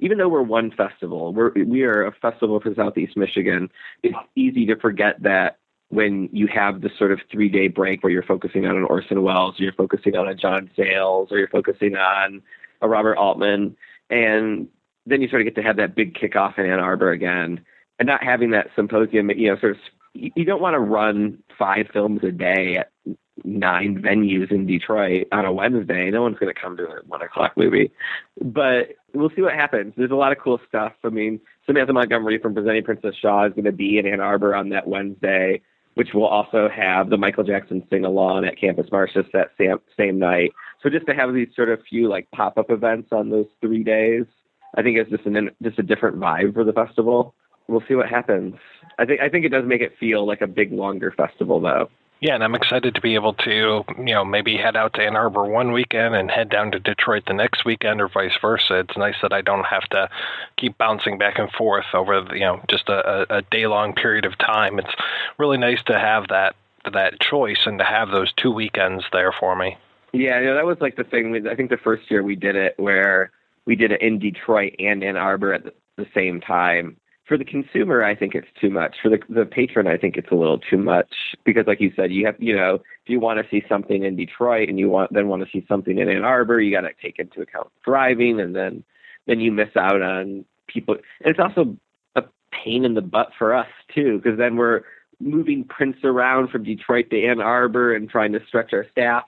even 0.04 0.18
though 0.18 0.28
we're 0.28 0.42
one 0.44 0.70
festival, 0.70 1.34
we're 1.34 1.54
we 1.64 1.84
are 1.84 2.06
a 2.06 2.12
festival 2.12 2.60
for 2.60 2.76
Southeast 2.76 3.16
Michigan. 3.16 3.70
It's 4.04 4.18
easy 4.36 4.66
to 4.66 4.76
forget 4.76 5.24
that 5.24 5.60
when 5.88 6.28
you 6.34 6.46
have 6.48 6.82
this 6.82 6.92
sort 7.00 7.14
of 7.14 7.22
three 7.32 7.48
day 7.48 7.70
break 7.70 8.04
where 8.04 8.12
you're 8.12 8.22
focusing 8.22 8.66
on 8.66 8.76
an 8.76 8.84
Orson 8.84 9.24
Welles, 9.24 9.58
or 9.58 9.64
you're 9.64 9.72
focusing 9.72 10.18
on 10.18 10.28
a 10.28 10.36
John 10.36 10.70
Sayles, 10.76 11.32
or 11.32 11.38
you're 11.38 11.48
focusing 11.48 11.96
on 11.96 12.42
a 12.82 12.90
Robert 12.90 13.16
Altman, 13.16 13.78
and 14.10 14.68
then 15.06 15.22
you 15.22 15.30
sort 15.30 15.42
of 15.42 15.46
get 15.46 15.56
to 15.56 15.64
have 15.64 15.78
that 15.78 15.96
big 15.96 16.16
kickoff 16.16 16.60
in 16.60 16.66
Ann 16.66 16.82
Arbor 16.82 17.12
again, 17.12 17.64
and 17.98 18.06
not 18.06 18.22
having 18.22 18.52
that 18.52 18.72
symposium. 18.76 19.30
You 19.30 19.52
know, 19.52 19.60
sort 19.60 19.72
of 19.72 19.78
you 20.14 20.44
don't 20.44 20.62
want 20.62 20.74
to 20.74 20.80
run 20.80 21.42
five 21.58 21.88
films 21.94 22.20
a 22.24 22.32
day 22.32 22.76
at 22.76 22.92
nine 23.44 24.02
venues 24.02 24.52
in 24.52 24.66
Detroit 24.66 25.28
on 25.32 25.46
a 25.46 25.52
Wednesday. 25.52 26.10
No 26.12 26.22
one's 26.22 26.38
going 26.38 26.54
to 26.54 26.60
come 26.60 26.78
to 26.78 26.84
a 26.84 27.02
one 27.08 27.22
o'clock 27.22 27.54
movie, 27.58 27.92
but 28.42 28.96
we'll 29.14 29.32
see 29.36 29.42
what 29.42 29.54
happens. 29.54 29.94
There's 29.98 30.12
a 30.12 30.16
lot 30.16 30.32
of 30.32 30.38
cool 30.40 30.60
stuff. 30.68 30.94
I 31.04 31.10
mean, 31.10 31.40
Samantha 31.66 31.94
Montgomery 31.94 32.40
from 32.40 32.54
Presenting 32.54 32.84
Princess 32.84 33.16
Shaw 33.20 33.46
is 33.46 33.54
going 33.54 33.66
to 33.66 33.72
be 33.72 33.98
in 33.98 34.06
Ann 34.06 34.20
Arbor 34.20 34.56
on 34.56 34.70
that 34.70 34.88
Wednesday, 34.88 35.62
which 35.96 36.10
will 36.14 36.28
also 36.28 36.70
have 36.70 37.10
the 37.10 37.18
Michael 37.18 37.44
Jackson 37.44 37.86
sing 37.90 38.06
along 38.06 38.46
at 38.46 38.60
Campus 38.60 38.88
Martius 38.92 39.26
that 39.34 39.52
same, 39.58 39.78
same 39.98 40.20
night. 40.20 40.52
So 40.82 40.90
just 40.90 41.08
to 41.08 41.14
have 41.14 41.34
these 41.34 41.50
sort 41.56 41.70
of 41.70 41.80
few 41.90 42.10
like 42.10 42.30
pop 42.32 42.58
up 42.58 42.70
events 42.70 43.10
on 43.12 43.30
those 43.30 43.48
three 43.62 43.84
days, 43.84 44.26
I 44.76 44.82
think 44.82 44.98
it's 44.98 45.10
just 45.10 45.26
an 45.26 45.52
just 45.62 45.80
a 45.80 45.84
different 45.84 46.18
vibe 46.18 46.54
for 46.54 46.64
the 46.64 46.74
festival. 46.74 47.36
We'll 47.68 47.84
see 47.88 47.96
what 47.96 48.10
happens. 48.10 48.56
I 49.00 49.06
think 49.06 49.22
I 49.22 49.30
think 49.30 49.46
it 49.46 49.50
does 49.50 49.66
make 49.66 49.82
it 49.82 49.94
feel 50.00 50.28
like 50.28 50.42
a 50.42 50.48
big 50.48 50.72
longer 50.72 51.12
festival 51.16 51.62
though. 51.62 51.90
Yeah, 52.24 52.36
and 52.36 52.44
I'm 52.46 52.56
excited 52.56 52.96
to 52.96 53.02
be 53.02 53.16
able 53.16 53.34
to, 53.34 53.84
you 53.98 54.14
know, 54.14 54.24
maybe 54.24 54.56
head 54.56 54.78
out 54.78 54.94
to 54.94 55.02
Ann 55.02 55.18
Arbor 55.18 55.44
one 55.44 55.74
weekend 55.74 56.16
and 56.16 56.32
head 56.32 56.50
down 56.50 56.72
to 56.72 56.80
Detroit 56.80 57.24
the 57.28 57.34
next 57.34 57.66
weekend, 57.66 58.00
or 58.00 58.08
vice 58.08 58.32
versa. 58.42 58.76
It's 58.76 58.96
nice 58.96 59.18
that 59.22 59.34
I 59.34 59.42
don't 59.42 59.66
have 59.66 59.84
to 59.90 60.08
keep 60.56 60.78
bouncing 60.78 61.18
back 61.18 61.38
and 61.38 61.52
forth 61.52 61.88
over, 61.94 62.22
the, 62.22 62.36
you 62.36 62.46
know, 62.46 62.62
just 62.70 62.88
a, 62.88 63.26
a 63.30 63.42
day 63.42 63.68
long 63.68 63.94
period 63.94 64.24
of 64.24 64.38
time. 64.38 64.80
It's 64.80 64.96
really 65.38 65.58
nice 65.58 65.84
to 65.88 66.00
have 66.00 66.30
that 66.30 66.56
that 66.94 67.20
choice 67.20 67.60
and 67.66 67.78
to 67.80 67.84
have 67.84 68.10
those 68.10 68.32
two 68.38 68.52
weekends 68.52 69.04
there 69.12 69.34
for 69.38 69.58
me. 69.58 69.76
Yeah, 70.14 70.40
you 70.40 70.46
know, 70.46 70.56
that 70.56 70.66
was 70.66 70.78
like 70.80 70.96
the 70.96 71.04
thing. 71.04 71.46
I 71.46 71.56
think 71.56 71.72
the 71.72 71.78
first 71.78 72.10
year 72.10 72.24
we 72.24 72.38
did 72.38 72.56
it, 72.56 72.76
where 72.78 73.32
we 73.66 73.76
did 73.76 73.92
it 73.92 74.02
in 74.02 74.20
Detroit 74.20 74.76
and 74.80 75.04
Ann 75.04 75.18
Arbor 75.18 75.54
at 75.54 75.66
the 75.98 76.08
same 76.16 76.40
time. 76.40 76.96
For 77.28 77.38
the 77.38 77.46
consumer, 77.46 78.04
I 78.04 78.16
think 78.16 78.36
it's 78.36 78.48
too 78.60 78.70
much. 78.70 78.98
For 79.02 79.10
the 79.10 79.20
the 79.30 79.46
patron, 79.46 79.88
I 79.88 79.98
think 79.98 80.18
it's 80.18 80.32
a 80.32 80.36
little 80.36 80.60
too 80.60 80.78
much 80.78 81.08
because, 81.46 81.66
like 81.68 81.80
you 81.80 81.92
said, 81.96 82.12
you 82.12 82.26
have 82.26 82.36
you 82.40 82.56
know 82.56 82.76
if 82.76 83.08
you 83.08 83.20
want 83.20 83.40
to 83.40 83.50
see 83.50 83.66
something 83.70 84.04
in 84.04 84.16
Detroit 84.16 84.70
and 84.70 84.78
you 84.78 84.90
want 84.90 85.14
then 85.14 85.28
want 85.30 85.44
to 85.44 85.50
see 85.50 85.66
something 85.68 86.00
in 86.00 86.10
Ann 86.10 86.24
Arbor, 86.24 86.60
you 86.60 86.72
got 86.72 86.82
to 86.82 86.92
take 87.02 87.20
into 87.20 87.42
account 87.42 87.70
driving, 87.86 88.40
and 88.40 88.56
then 88.56 88.84
then 89.26 89.40
you 89.40 89.52
miss 89.52 89.76
out 89.78 90.02
on 90.02 90.44
people. 90.68 90.96
And 91.24 91.32
it's 91.32 91.40
also 91.40 91.78
a 92.16 92.24
pain 92.52 92.84
in 92.84 92.94
the 92.94 93.02
butt 93.02 93.30
for 93.38 93.54
us 93.54 93.68
too 93.96 94.20
because 94.22 94.38
then 94.38 94.58
we're 94.58 94.82
moving 95.22 95.64
prints 95.64 96.00
around 96.04 96.50
from 96.50 96.64
Detroit 96.64 97.10
to 97.12 97.26
Ann 97.26 97.40
Arbor 97.40 97.96
and 97.96 98.10
trying 98.10 98.34
to 98.34 98.46
stretch 98.48 98.74
our 98.74 98.86
staff 98.92 99.24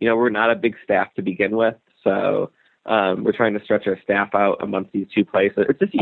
you 0.00 0.08
know, 0.08 0.16
we're 0.16 0.30
not 0.30 0.50
a 0.50 0.56
big 0.56 0.76
staff 0.84 1.12
to 1.14 1.22
begin 1.22 1.56
with, 1.56 1.76
so 2.02 2.50
um, 2.86 3.24
we're 3.24 3.36
trying 3.36 3.54
to 3.54 3.64
stretch 3.64 3.86
our 3.86 3.98
staff 4.02 4.34
out 4.34 4.58
amongst 4.60 4.92
these 4.92 5.06
two 5.14 5.24
places. 5.24 5.66
It's 5.68 5.78
just 5.78 5.94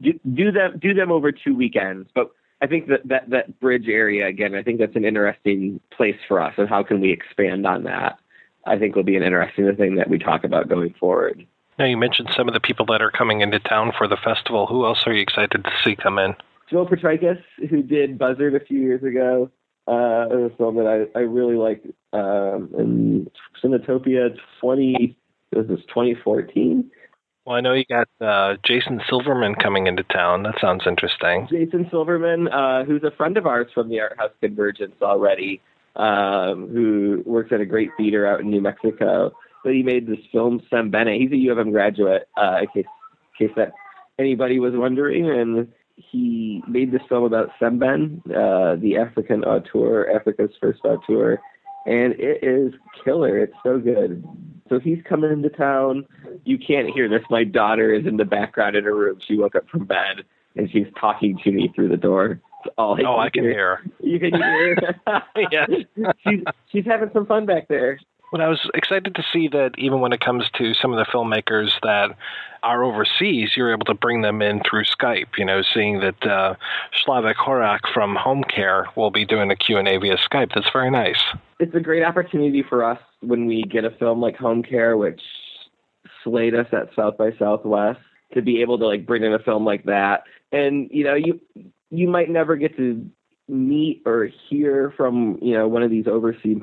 do, 0.00 0.12
do, 0.12 0.18
do 0.34 0.52
them 0.52 0.78
do 0.78 0.94
them 0.94 1.10
over 1.10 1.32
two 1.32 1.54
weekends, 1.54 2.08
but 2.14 2.30
I 2.60 2.66
think 2.66 2.88
that, 2.88 3.06
that 3.06 3.30
that 3.30 3.60
bridge 3.60 3.88
area 3.88 4.26
again, 4.26 4.54
I 4.54 4.62
think 4.62 4.78
that's 4.80 4.96
an 4.96 5.04
interesting 5.04 5.80
place 5.96 6.16
for 6.26 6.40
us, 6.40 6.54
and 6.58 6.68
how 6.68 6.82
can 6.82 7.00
we 7.00 7.12
expand 7.12 7.66
on 7.66 7.84
that? 7.84 8.18
I 8.66 8.78
think 8.78 8.96
will 8.96 9.04
be 9.04 9.16
an 9.16 9.22
interesting 9.22 9.74
thing 9.76 9.96
that 9.96 10.10
we 10.10 10.18
talk 10.18 10.44
about 10.44 10.68
going 10.68 10.94
forward. 10.98 11.46
Now 11.78 11.86
you 11.86 11.96
mentioned 11.96 12.30
some 12.36 12.48
of 12.48 12.54
the 12.54 12.60
people 12.60 12.86
that 12.86 13.00
are 13.00 13.10
coming 13.10 13.40
into 13.40 13.60
town 13.60 13.92
for 13.96 14.08
the 14.08 14.16
festival. 14.22 14.66
Who 14.66 14.84
else 14.84 15.04
are 15.06 15.12
you 15.12 15.22
excited 15.22 15.64
to 15.64 15.70
see 15.84 15.94
come 15.94 16.18
in? 16.18 16.34
Joel 16.70 16.86
Potrykus, 16.86 17.42
who 17.70 17.82
did 17.82 18.18
Buzzard 18.18 18.54
a 18.54 18.60
few 18.60 18.80
years 18.80 19.02
ago, 19.02 19.50
uh, 19.86 20.28
a 20.28 20.50
film 20.56 20.76
that 20.76 21.08
I, 21.14 21.18
I 21.18 21.22
really 21.22 21.54
liked 21.54 21.86
um, 22.12 22.68
in 22.76 23.30
Cinetopia 23.62 24.36
20, 24.60 25.16
this 25.52 25.64
is 25.64 25.78
2014. 25.88 26.90
Well, 27.48 27.56
I 27.56 27.62
know 27.62 27.72
you 27.72 27.86
got 27.88 28.08
uh, 28.20 28.56
Jason 28.62 29.00
Silverman 29.08 29.54
coming 29.54 29.86
into 29.86 30.02
town. 30.02 30.42
That 30.42 30.56
sounds 30.60 30.82
interesting. 30.86 31.48
Jason 31.50 31.88
Silverman, 31.90 32.48
uh, 32.48 32.84
who's 32.84 33.02
a 33.04 33.10
friend 33.16 33.38
of 33.38 33.46
ours 33.46 33.68
from 33.72 33.88
the 33.88 34.00
Art 34.00 34.18
House 34.18 34.32
Convergence 34.42 34.96
already, 35.00 35.62
um, 35.96 36.68
who 36.70 37.22
works 37.24 37.50
at 37.50 37.62
a 37.62 37.64
great 37.64 37.88
theater 37.96 38.26
out 38.26 38.40
in 38.40 38.50
New 38.50 38.60
Mexico. 38.60 39.32
But 39.64 39.72
he 39.72 39.82
made 39.82 40.06
this 40.06 40.18
film, 40.30 40.60
Sembene. 40.70 41.18
He's 41.18 41.32
a 41.32 41.38
U 41.38 41.52
of 41.52 41.58
M 41.58 41.70
graduate, 41.70 42.28
uh, 42.36 42.58
in 42.60 42.66
case, 42.66 42.90
in 43.40 43.46
case 43.46 43.56
that 43.56 43.72
anybody 44.18 44.60
was 44.60 44.74
wondering. 44.76 45.30
And 45.30 45.68
he 45.96 46.62
made 46.68 46.92
this 46.92 47.00
film 47.08 47.24
about 47.24 47.48
Sembene, 47.58 48.20
uh, 48.26 48.78
the 48.78 48.98
African 48.98 49.42
auteur, 49.44 50.14
Africa's 50.14 50.50
first 50.60 50.80
auteur, 50.84 51.40
and 51.86 52.12
it 52.18 52.44
is 52.44 52.74
killer. 53.02 53.38
It's 53.38 53.56
so 53.62 53.78
good. 53.78 54.22
So 54.68 54.78
he's 54.78 54.98
coming 55.08 55.32
into 55.32 55.48
town. 55.48 56.06
You 56.44 56.58
can't 56.58 56.90
hear 56.90 57.08
this. 57.08 57.22
My 57.30 57.44
daughter 57.44 57.92
is 57.92 58.06
in 58.06 58.16
the 58.16 58.24
background 58.24 58.76
in 58.76 58.84
her 58.84 58.94
room. 58.94 59.18
She 59.26 59.36
woke 59.36 59.54
up 59.54 59.68
from 59.68 59.84
bed 59.84 60.24
and 60.56 60.70
she's 60.70 60.86
talking 61.00 61.38
to 61.44 61.52
me 61.52 61.72
through 61.74 61.88
the 61.88 61.96
door. 61.96 62.40
All 62.76 62.98
I 62.98 63.02
oh, 63.06 63.18
I 63.18 63.30
can 63.30 63.44
hear. 63.44 63.80
You 64.00 64.18
can 64.18 64.34
hear. 64.34 64.76
yeah, 65.52 65.66
she's 66.26 66.40
she's 66.70 66.84
having 66.84 67.10
some 67.12 67.24
fun 67.26 67.46
back 67.46 67.68
there. 67.68 67.98
Well, 68.32 68.42
I 68.42 68.48
was 68.48 68.68
excited 68.74 69.14
to 69.14 69.24
see 69.32 69.48
that 69.48 69.70
even 69.78 70.00
when 70.00 70.12
it 70.12 70.20
comes 70.20 70.50
to 70.58 70.74
some 70.74 70.92
of 70.92 70.98
the 70.98 71.10
filmmakers 71.10 71.70
that 71.82 72.14
are 72.62 72.84
overseas, 72.84 73.56
you're 73.56 73.72
able 73.72 73.86
to 73.86 73.94
bring 73.94 74.20
them 74.20 74.42
in 74.42 74.60
through 74.68 74.84
Skype. 74.84 75.38
You 75.38 75.46
know, 75.46 75.62
seeing 75.62 76.00
that 76.00 76.22
uh, 76.26 76.54
Slavek 77.06 77.36
Horak 77.36 77.80
from 77.94 78.16
Home 78.16 78.44
Care 78.44 78.86
will 78.96 79.10
be 79.10 79.24
doing 79.24 79.50
a 79.50 79.56
Q&A 79.56 79.96
via 79.96 80.18
Skype. 80.18 80.52
That's 80.54 80.70
very 80.70 80.90
nice. 80.90 81.22
It's 81.60 81.74
a 81.74 81.80
great 81.80 82.04
opportunity 82.04 82.62
for 82.68 82.84
us 82.84 83.00
when 83.20 83.46
we 83.46 83.62
get 83.62 83.84
a 83.84 83.90
film 83.98 84.20
like 84.20 84.36
Home 84.36 84.62
Care, 84.62 84.96
which 84.96 85.20
slayed 86.22 86.54
us 86.54 86.66
at 86.72 86.94
South 86.94 87.16
by 87.16 87.30
Southwest, 87.38 88.00
to 88.34 88.42
be 88.42 88.60
able 88.60 88.78
to 88.78 88.86
like 88.86 89.06
bring 89.06 89.24
in 89.24 89.32
a 89.32 89.38
film 89.38 89.64
like 89.64 89.84
that. 89.84 90.22
And 90.52 90.88
you 90.92 91.04
know, 91.04 91.14
you 91.14 91.40
you 91.90 92.08
might 92.08 92.30
never 92.30 92.56
get 92.56 92.76
to 92.76 93.08
meet 93.48 94.02
or 94.04 94.28
hear 94.48 94.92
from 94.96 95.38
you 95.40 95.54
know 95.54 95.66
one 95.66 95.82
of 95.82 95.90
these 95.90 96.06
overseas 96.06 96.58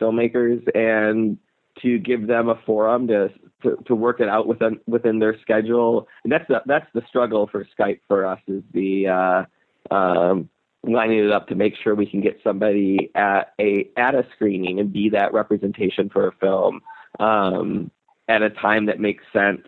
filmmakers 0.00 0.66
and 0.74 1.38
to 1.82 1.98
give 1.98 2.26
them 2.26 2.48
a 2.48 2.60
forum 2.66 3.06
to 3.06 3.28
to, 3.62 3.76
to 3.86 3.94
work 3.94 4.20
it 4.20 4.28
out 4.28 4.46
within 4.46 4.80
within 4.86 5.18
their 5.18 5.38
schedule. 5.40 6.08
And 6.24 6.32
that's 6.32 6.46
the 6.48 6.60
that's 6.66 6.86
the 6.94 7.02
struggle 7.08 7.48
for 7.50 7.66
Skype 7.78 8.00
for 8.08 8.26
us 8.26 8.40
is 8.46 8.62
the 8.72 9.46
uh, 9.90 9.94
um, 9.94 10.48
lining 10.84 11.24
it 11.24 11.32
up 11.32 11.48
to 11.48 11.54
make 11.54 11.74
sure 11.82 11.94
we 11.94 12.06
can 12.06 12.20
get 12.20 12.38
somebody 12.42 13.10
at 13.14 13.52
a 13.60 13.88
at 13.96 14.14
a 14.14 14.26
screening 14.34 14.80
and 14.80 14.92
be 14.92 15.10
that 15.10 15.32
representation 15.32 16.08
for 16.08 16.28
a 16.28 16.32
film 16.32 16.80
um, 17.20 17.90
at 18.28 18.42
a 18.42 18.50
time 18.50 18.86
that 18.86 19.00
makes 19.00 19.24
sense. 19.32 19.66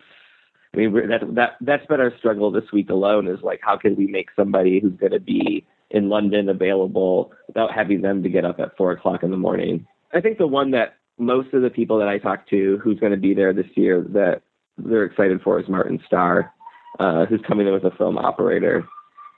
I 0.73 0.77
mean, 0.77 0.93
that 1.09 1.35
that 1.35 1.57
that's 1.61 1.85
been 1.87 1.99
our 1.99 2.13
struggle 2.17 2.51
this 2.51 2.71
week 2.71 2.89
alone. 2.89 3.27
Is 3.27 3.41
like, 3.41 3.59
how 3.61 3.77
can 3.77 3.95
we 3.95 4.07
make 4.07 4.29
somebody 4.35 4.79
who's 4.79 4.97
going 4.97 5.11
to 5.11 5.19
be 5.19 5.65
in 5.91 6.09
London 6.09 6.49
available 6.49 7.31
without 7.47 7.71
having 7.73 8.01
them 8.01 8.23
to 8.23 8.29
get 8.29 8.45
up 8.45 8.59
at 8.59 8.75
four 8.77 8.91
o'clock 8.91 9.23
in 9.23 9.31
the 9.31 9.37
morning. 9.37 9.85
I 10.13 10.21
think 10.21 10.37
the 10.37 10.47
one 10.47 10.71
that 10.71 10.95
most 11.17 11.53
of 11.53 11.61
the 11.61 11.69
people 11.69 11.99
that 11.99 12.07
I 12.07 12.17
talk 12.17 12.47
to 12.49 12.79
who's 12.83 12.99
going 12.99 13.11
to 13.11 13.17
be 13.17 13.33
there 13.33 13.53
this 13.53 13.67
year 13.75 14.05
that 14.09 14.41
they're 14.77 15.03
excited 15.03 15.41
for 15.41 15.59
is 15.59 15.67
Martin 15.69 15.99
Starr, 16.07 16.51
uh, 16.99 17.25
who's 17.25 17.41
coming 17.47 17.67
in 17.67 17.73
with 17.73 17.83
a 17.83 17.91
film 17.91 18.17
operator. 18.17 18.85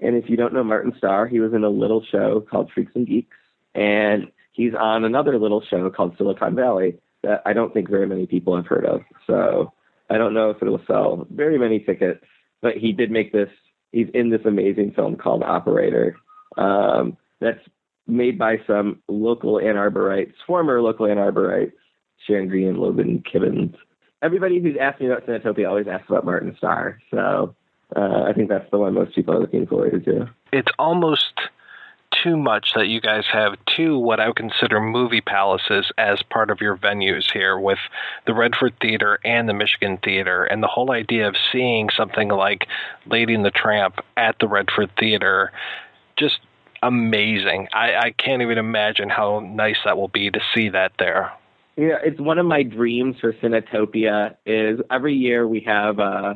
And 0.03 0.15
if 0.15 0.29
you 0.29 0.35
don't 0.35 0.53
know 0.53 0.63
Martin 0.63 0.93
Starr, 0.97 1.27
he 1.27 1.39
was 1.39 1.53
in 1.53 1.63
a 1.63 1.69
little 1.69 2.03
show 2.11 2.45
called 2.49 2.71
Freaks 2.73 2.91
and 2.95 3.07
Geeks, 3.07 3.35
and 3.73 4.31
he's 4.51 4.73
on 4.77 5.05
another 5.05 5.39
little 5.39 5.61
show 5.61 5.89
called 5.89 6.15
Silicon 6.17 6.55
Valley 6.55 6.99
that 7.23 7.41
I 7.45 7.53
don't 7.53 7.73
think 7.73 7.89
very 7.89 8.05
many 8.05 8.25
people 8.25 8.55
have 8.55 8.67
heard 8.67 8.85
of. 8.85 9.01
So 9.25 9.71
I 10.09 10.17
don't 10.17 10.33
know 10.33 10.49
if 10.49 10.61
it 10.61 10.65
will 10.65 10.81
sell 10.85 11.25
very 11.31 11.57
many 11.57 11.79
tickets, 11.79 12.23
but 12.61 12.75
he 12.75 12.91
did 12.91 13.11
make 13.11 13.31
this. 13.31 13.49
He's 13.91 14.07
in 14.13 14.29
this 14.29 14.41
amazing 14.45 14.91
film 14.93 15.15
called 15.15 15.43
Operator, 15.43 16.17
um, 16.57 17.17
that's 17.39 17.59
made 18.07 18.37
by 18.37 18.57
some 18.67 19.01
local 19.07 19.59
Ann 19.59 19.75
Arborites, 19.75 20.33
former 20.45 20.81
local 20.81 21.05
Ann 21.05 21.17
Arborites, 21.17 21.73
Sharon 22.27 22.47
Green 22.47 22.75
Logan 22.75 23.23
Kibens. 23.31 23.75
Everybody 24.21 24.59
who's 24.61 24.75
asked 24.79 24.99
me 24.99 25.07
about 25.07 25.25
Cinetopia 25.25 25.69
always 25.69 25.87
asks 25.87 26.09
about 26.09 26.25
Martin 26.25 26.55
Starr. 26.57 26.99
So 27.11 27.55
uh, 27.95 28.23
I 28.27 28.33
think 28.33 28.49
that's 28.49 28.69
the 28.71 28.77
one 28.77 28.93
most 28.93 29.15
people 29.15 29.35
are 29.35 29.39
looking 29.39 29.67
forward 29.67 30.03
to. 30.05 30.29
It's 30.51 30.71
almost 30.77 31.33
too 32.23 32.37
much 32.37 32.73
that 32.75 32.87
you 32.87 33.01
guys 33.01 33.25
have 33.31 33.55
two 33.75 33.97
what 33.97 34.19
I 34.19 34.27
would 34.27 34.35
consider 34.35 34.79
movie 34.79 35.21
palaces 35.21 35.91
as 35.97 36.21
part 36.29 36.51
of 36.51 36.61
your 36.61 36.77
venues 36.77 37.31
here 37.31 37.57
with 37.57 37.79
the 38.27 38.33
Redford 38.33 38.73
Theater 38.79 39.19
and 39.25 39.49
the 39.49 39.53
Michigan 39.53 39.97
Theater. 39.97 40.45
And 40.45 40.61
the 40.61 40.67
whole 40.67 40.91
idea 40.91 41.27
of 41.27 41.35
seeing 41.51 41.89
something 41.89 42.29
like 42.29 42.67
Lady 43.07 43.33
and 43.33 43.43
the 43.43 43.51
Tramp 43.51 43.95
at 44.15 44.35
the 44.39 44.47
Redford 44.47 44.91
Theater 44.99 45.51
just 46.17 46.39
amazing. 46.83 47.67
I, 47.73 47.95
I 47.95 48.11
can't 48.11 48.41
even 48.41 48.57
imagine 48.57 49.09
how 49.09 49.39
nice 49.39 49.77
that 49.85 49.97
will 49.97 50.09
be 50.09 50.29
to 50.29 50.39
see 50.53 50.69
that 50.69 50.91
there. 50.99 51.31
Yeah, 51.75 51.97
it's 52.03 52.19
one 52.19 52.37
of 52.37 52.45
my 52.45 52.61
dreams 52.61 53.15
for 53.19 53.33
Cinetopia. 53.33 54.35
Is 54.45 54.79
every 54.91 55.15
year 55.15 55.47
we 55.47 55.61
have 55.61 55.99
uh, 55.99 56.35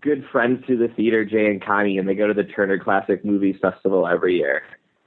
good 0.00 0.24
friends 0.32 0.64
through 0.64 0.78
the 0.78 0.94
theater, 0.94 1.24
Jay 1.24 1.46
and 1.46 1.62
Connie, 1.62 1.98
and 1.98 2.08
they 2.08 2.14
go 2.14 2.26
to 2.26 2.34
the 2.34 2.44
Turner 2.44 2.78
Classic 2.78 3.24
Movies 3.24 3.56
Festival 3.60 4.06
every 4.06 4.36
year. 4.36 4.62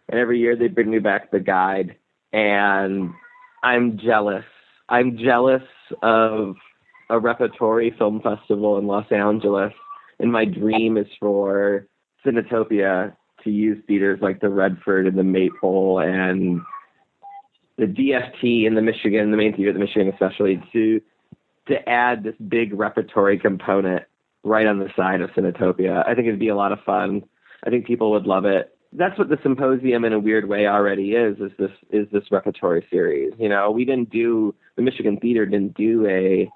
And 0.09 0.19
every 0.19 0.39
year 0.39 0.55
they 0.55 0.67
bring 0.67 0.91
me 0.91 0.99
back 0.99 1.31
the 1.31 1.39
guide, 1.39 1.95
and 2.31 3.11
I'm 3.63 3.97
jealous. 3.97 4.45
I'm 4.89 5.17
jealous 5.17 5.63
of 6.03 6.55
a 7.09 7.19
repertory 7.19 7.93
film 7.97 8.21
festival 8.21 8.77
in 8.77 8.85
Los 8.85 9.11
Angeles, 9.11 9.73
and 10.19 10.31
my 10.31 10.45
dream 10.45 10.97
is 10.97 11.07
for 11.19 11.87
Cinetopia 12.25 13.15
to 13.43 13.49
use 13.49 13.83
theaters 13.87 14.19
like 14.21 14.41
the 14.41 14.49
Redford 14.49 15.07
and 15.07 15.17
the 15.17 15.23
Maple 15.23 15.99
and 15.99 16.61
the 17.77 17.85
DFT 17.85 18.65
in 18.65 18.75
the 18.75 18.81
Michigan, 18.81 19.31
the 19.31 19.37
main 19.37 19.55
theater, 19.55 19.73
the 19.73 19.79
Michigan 19.79 20.09
especially, 20.09 20.61
to 20.73 21.01
to 21.67 21.89
add 21.89 22.23
this 22.23 22.35
big 22.47 22.73
repertory 22.73 23.39
component 23.39 24.03
right 24.45 24.67
on 24.67 24.79
the 24.79 24.89
side 24.95 25.21
of 25.21 25.31
Cinetopia. 25.31 26.07
I 26.07 26.13
think 26.13 26.27
it'd 26.27 26.39
be 26.39 26.49
a 26.49 26.55
lot 26.55 26.71
of 26.71 26.79
fun. 26.85 27.23
I 27.65 27.69
think 27.69 27.85
people 27.85 28.11
would 28.11 28.27
love 28.27 28.45
it. 28.45 28.77
That's 28.93 29.17
what 29.17 29.27
the 29.27 29.37
symposium 29.43 30.05
in 30.05 30.13
a 30.13 30.19
weird 30.19 30.47
way 30.47 30.67
already 30.67 31.13
is, 31.13 31.37
is 31.39 31.51
this 31.59 31.71
is 31.89 32.07
this 32.13 32.23
repertory 32.31 32.85
series. 32.89 33.33
You 33.37 33.49
know, 33.49 33.71
we 33.71 33.83
didn't 33.83 34.11
do 34.11 34.55
the 34.77 34.83
Michigan 34.83 35.17
Theater 35.17 35.45
didn't 35.45 35.75
do 35.75 36.07
a 36.07 36.49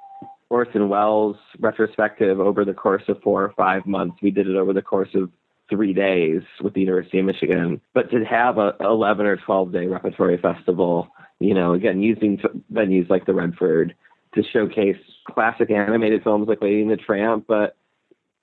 Orson 0.50 0.88
Welles 0.88 1.36
retrospective 1.60 2.40
over 2.40 2.64
the 2.64 2.74
course 2.74 3.04
of 3.10 3.22
four 3.22 3.44
or 3.44 3.54
five 3.58 3.86
months. 3.86 4.18
We 4.22 4.32
did 4.32 4.48
it 4.48 4.56
over 4.56 4.72
the 4.72 4.82
course 4.82 5.10
of 5.16 5.30
three 5.70 5.94
days 5.94 6.42
with 6.62 6.74
the 6.74 6.82
University 6.82 7.20
of 7.20 7.26
Michigan, 7.26 7.82
but 7.94 8.10
to 8.12 8.24
have 8.24 8.58
a 8.58 8.74
11 8.80 9.26
or 9.26 9.38
12 9.38 9.72
day 9.72 9.86
repertory 9.88 10.38
festival, 10.38 11.10
you 11.40 11.54
know, 11.54 11.74
again, 11.74 12.02
using 12.02 12.42
venues 12.72 13.10
like 13.10 13.26
the 13.26 13.34
Redford 13.34 13.94
to 14.34 14.44
showcase 14.44 14.98
classic 15.28 15.72
animated 15.72 16.24
films 16.24 16.48
like 16.48 16.62
Lady 16.62 16.82
and 16.82 16.92
the 16.92 16.98
Tramp, 16.98 17.46
but 17.48 17.76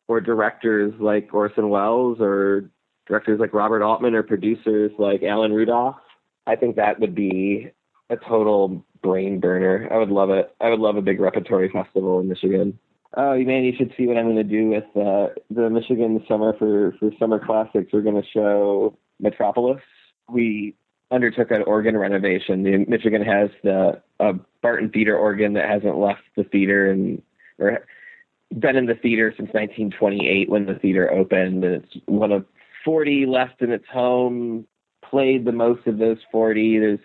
or 0.09 0.21
directors 0.21 0.93
like 1.01 1.33
Orson 1.33 1.69
Welles 1.69 2.19
or 2.21 2.71
directors 3.07 3.41
like 3.41 3.53
Robert 3.53 3.83
Altman 3.83 4.15
or 4.15 4.23
producers 4.23 4.93
like 4.99 5.23
Alan 5.23 5.53
Rudolph. 5.53 5.97
I 6.47 6.57
think 6.57 6.77
that 6.77 7.01
would 7.01 7.15
be 7.15 7.71
a 8.11 8.17
total 8.17 8.85
brain 9.03 9.41
burner. 9.41 9.89
I 9.91 9.97
would 9.99 10.11
love 10.11 10.31
it. 10.31 10.55
I 10.61 10.71
would 10.71 10.81
love 10.81 10.97
a 10.97 11.03
big 11.03 11.21
repertory 11.21 11.71
festival 11.71 12.21
in 12.21 12.29
Michigan. 12.29 12.79
Oh 13.17 13.33
you 13.33 13.47
man, 13.47 13.65
you 13.65 13.73
should 13.77 13.93
see 13.97 14.07
what 14.07 14.17
I'm 14.17 14.27
going 14.27 14.37
to 14.37 14.45
do 14.45 14.69
with 14.69 14.85
uh, 14.97 15.29
the 15.51 15.71
Michigan 15.71 16.23
Summer 16.29 16.55
for 16.59 16.95
for 16.99 17.11
Summer 17.19 17.45
Classics. 17.45 17.91
We're 17.93 18.03
going 18.03 18.21
to 18.21 18.29
show 18.29 18.97
Metropolis. 19.21 19.81
We 20.29 20.75
undertook 21.11 21.51
an 21.51 21.63
organ 21.63 21.97
renovation. 21.97 22.65
The, 22.65 22.85
Michigan 22.89 23.23
has 23.23 23.51
the 23.63 24.03
uh, 24.21 24.33
Barton 24.61 24.91
Theater 24.91 25.17
organ 25.17 25.53
that 25.55 25.69
hasn't 25.69 25.97
left 25.97 26.23
the 26.37 26.45
theater 26.45 26.91
and 26.91 27.23
or 27.59 27.85
been 28.59 28.77
in 28.77 28.87
the 28.87 28.95
theater 28.95 29.31
since 29.37 29.49
1928 29.53 30.49
when 30.49 30.67
the 30.67 30.75
theater 30.75 31.11
opened. 31.13 31.65
And 31.65 31.85
it's 31.85 31.97
one 32.07 32.33
of 32.33 32.45
40 32.85 33.27
left 33.27 33.63
in 33.63 33.71
its 33.71 33.87
home. 33.93 34.67
Played 35.09 35.45
the 35.45 35.53
most 35.53 35.87
of 35.87 35.99
those 35.99 36.19
40. 36.33 36.79
There's 36.79 36.99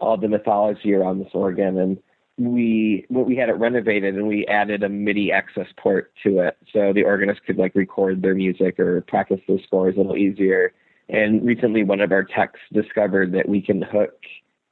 all 0.00 0.16
the 0.16 0.28
mythology 0.28 0.94
around 0.94 1.18
this 1.18 1.30
organ 1.34 1.78
and 1.78 1.98
we 2.40 3.06
we 3.10 3.36
had 3.36 3.50
it 3.50 3.54
renovated 3.58 4.14
and 4.14 4.26
we 4.26 4.46
added 4.46 4.82
a 4.82 4.88
MIDI 4.88 5.30
access 5.30 5.66
port 5.76 6.12
to 6.22 6.40
it, 6.40 6.56
so 6.72 6.92
the 6.92 7.04
organist 7.04 7.44
could 7.44 7.58
like 7.58 7.74
record 7.74 8.22
their 8.22 8.34
music 8.34 8.80
or 8.80 9.02
practice 9.02 9.40
their 9.46 9.58
scores 9.62 9.96
a 9.96 9.98
little 9.98 10.16
easier. 10.16 10.72
And 11.08 11.44
recently, 11.44 11.82
one 11.82 12.00
of 12.00 12.12
our 12.12 12.24
techs 12.24 12.60
discovered 12.72 13.32
that 13.32 13.48
we 13.48 13.60
can 13.60 13.82
hook 13.82 14.14